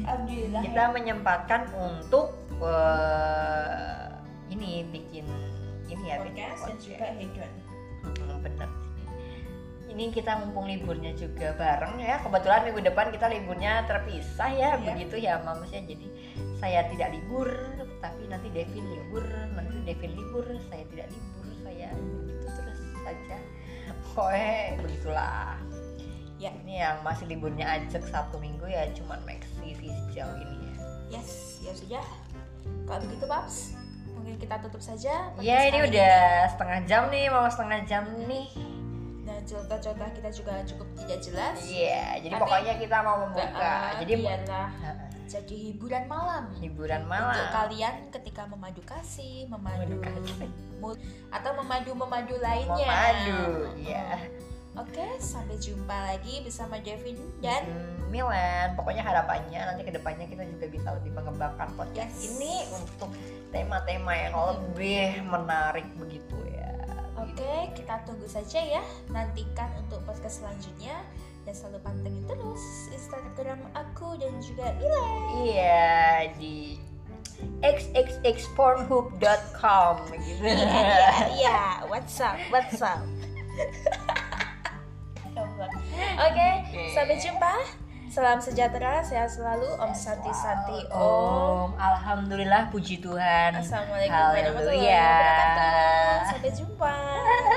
Alhamdulillah. 0.09 0.61
kita 0.65 0.83
menyempatkan 0.97 1.61
untuk 1.77 2.33
eh, 2.57 4.09
ini 4.49 4.81
bikin 4.89 5.29
ini 5.85 6.03
ya 6.09 6.25
bikin 6.25 6.41
podcast 6.41 6.61
dan 6.65 6.77
juga 6.81 7.05
hedon. 7.13 7.51
Hmm, 8.01 8.41
bener 8.41 8.69
ini 9.95 10.11
kita 10.11 10.43
mumpung 10.43 10.67
liburnya 10.67 11.15
juga 11.15 11.55
bareng 11.55 11.97
ya 11.97 12.19
kebetulan 12.19 12.67
minggu 12.67 12.81
depan 12.83 13.07
kita 13.09 13.31
liburnya 13.31 13.87
terpisah 13.87 14.51
ya 14.51 14.69
Iya. 14.75 14.83
begitu 14.83 15.15
ya 15.17 15.39
mams 15.39 15.71
ya 15.71 15.79
jadi 15.81 16.07
saya 16.59 16.83
tidak 16.91 17.15
libur 17.15 17.47
tapi 17.99 18.27
nanti 18.27 18.51
Devin 18.51 18.83
libur 18.83 19.23
nanti 19.55 19.75
Devin 19.83 20.11
libur 20.13 20.43
saya 20.67 20.83
tidak 20.91 21.07
libur 21.09 21.47
saya 21.63 21.89
begitu 21.95 22.45
terus 22.45 22.79
saja 23.01 23.37
pokoknya 24.11 24.53
begitulah 24.79 25.55
Ya. 26.35 26.51
ini 26.51 26.83
yang 26.83 26.99
masih 26.99 27.31
liburnya 27.31 27.63
ajak 27.63 28.03
Sabtu 28.05 28.35
Minggu 28.37 28.67
ya 28.67 28.91
cuman 28.91 29.23
Maxi 29.23 29.71
sih 29.71 29.87
sejauh 29.87 30.35
ini 30.35 30.57
ya 30.59 30.75
Yes, 31.15 31.63
ya 31.63 31.71
sudah. 31.71 32.05
Kalau 32.83 32.99
begitu, 32.99 33.23
Paps, 33.23 33.77
mungkin 34.11 34.35
kita 34.35 34.57
tutup 34.59 34.81
saja. 34.81 35.31
ya 35.37 35.57
ini 35.63 35.85
udah 35.85 36.17
setengah 36.49 36.79
jam 36.83 37.07
nih 37.07 37.29
mau 37.29 37.47
setengah 37.47 37.79
jam 37.85 38.03
nih 38.25 38.51
Cerita-cerita 39.45 40.05
kita 40.11 40.29
juga 40.31 40.53
cukup 40.63 40.87
tidak 40.97 41.19
jelas. 41.21 41.57
iya 41.63 42.17
jadi 42.17 42.33
Tapi- 42.33 42.41
pokoknya 42.43 42.73
kita 42.77 42.97
mau 42.99 43.15
membuka 43.21 43.45
Nah, 43.53 43.89
jadi 44.01 44.13
biarlah 44.17 44.69
jadi 45.25 45.55
hiburan 45.69 46.05
malam 46.05 46.43
hiburan 46.55 47.01
malam 47.05 47.33
untuk 47.33 47.49
kalian 47.51 47.93
ketika 48.11 48.45
memadu 48.45 48.81
kasih, 48.83 49.45
memadu, 49.47 49.97
Memadu 49.97 50.21
kasih. 50.21 50.49
atau 51.29 51.51
memadu-memadu 51.55 52.35
lainnya. 52.37 52.85
Memadu, 52.85 53.41
iya. 53.75 54.21
Oke, 54.75 55.01
sampai 55.17 55.55
jumpa 55.55 55.95
lagi 56.05 56.43
bersama 56.43 56.75
Devin 56.77 57.15
dan 57.39 57.63
Hmm, 57.63 58.11
Milan, 58.11 58.75
pokoknya 58.75 59.01
harapannya 59.01 59.59
nanti 59.65 59.81
ke 59.81 59.91
depannya 59.91 60.27
kita 60.27 60.43
juga 60.45 60.65
bisa 60.67 60.87
lebih 60.93 61.11
mengembangkan 61.11 61.67
podcast 61.73 62.11
Yes. 62.11 62.29
ini 62.29 62.53
untuk 62.69 63.09
tema-tema 63.49 64.13
yang 64.13 64.35
lebih 64.35 65.23
menarik 65.25 65.87
begitu 65.95 66.37
ya. 66.45 66.54
Oke, 67.15 67.71
kita 67.75 67.99
tunggu 68.03 68.27
saja 68.27 68.59
ya. 68.59 68.83
Nantikan 69.07 69.71
untuk 69.79 70.03
podcast 70.03 70.43
selanjutnya 70.43 70.99
dan 71.47 71.55
selalu 71.55 71.79
pantengin 71.85 72.27
terus 72.27 72.89
Instagram 72.91 73.63
aku 73.71 74.19
dan 74.19 74.35
juga 74.43 74.75
Mila. 74.75 75.07
Iya 75.45 76.27
di 76.35 76.75
xxxpornhub.com 77.63 79.95
gitu. 80.23 80.43
Iya, 80.43 80.55
iya, 80.55 81.27
iya. 81.35 81.59
What's 81.87 82.19
up? 82.19 82.35
What's 82.51 82.81
up? 82.83 82.99
Oke, 86.25 86.49
sampai 86.95 87.19
jumpa. 87.19 87.83
Salam 88.15 88.39
sejahtera, 88.39 89.03
sehat 89.03 89.27
selalu. 89.27 89.75
Om 89.75 89.91
Santi 89.91 90.31
Santi 90.31 90.87
Om. 90.87 91.03
Om, 91.03 91.69
alhamdulillah 91.75 92.71
puji 92.71 93.03
Tuhan. 93.03 93.59
Assalamualaikum 93.59 94.15
warahmatullahi 94.15 94.87
wabarakatuh. 94.87 96.31
Sampai 96.31 96.51
jumpa. 96.55 96.95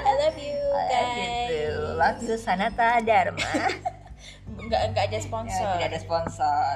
I 0.02 0.12
love 0.18 0.34
you 0.42 0.58
guys. 0.90 1.78
Love 1.94 2.18
you 2.26 2.34
Sanata 2.34 2.98
Dharma. 3.06 3.38
Enggak 4.58 4.82
enggak 4.90 5.04
ada 5.06 5.18
sponsor. 5.22 5.62
Ya, 5.62 5.74
tidak 5.78 5.88
ada 5.94 5.98
sponsor. 6.02 6.70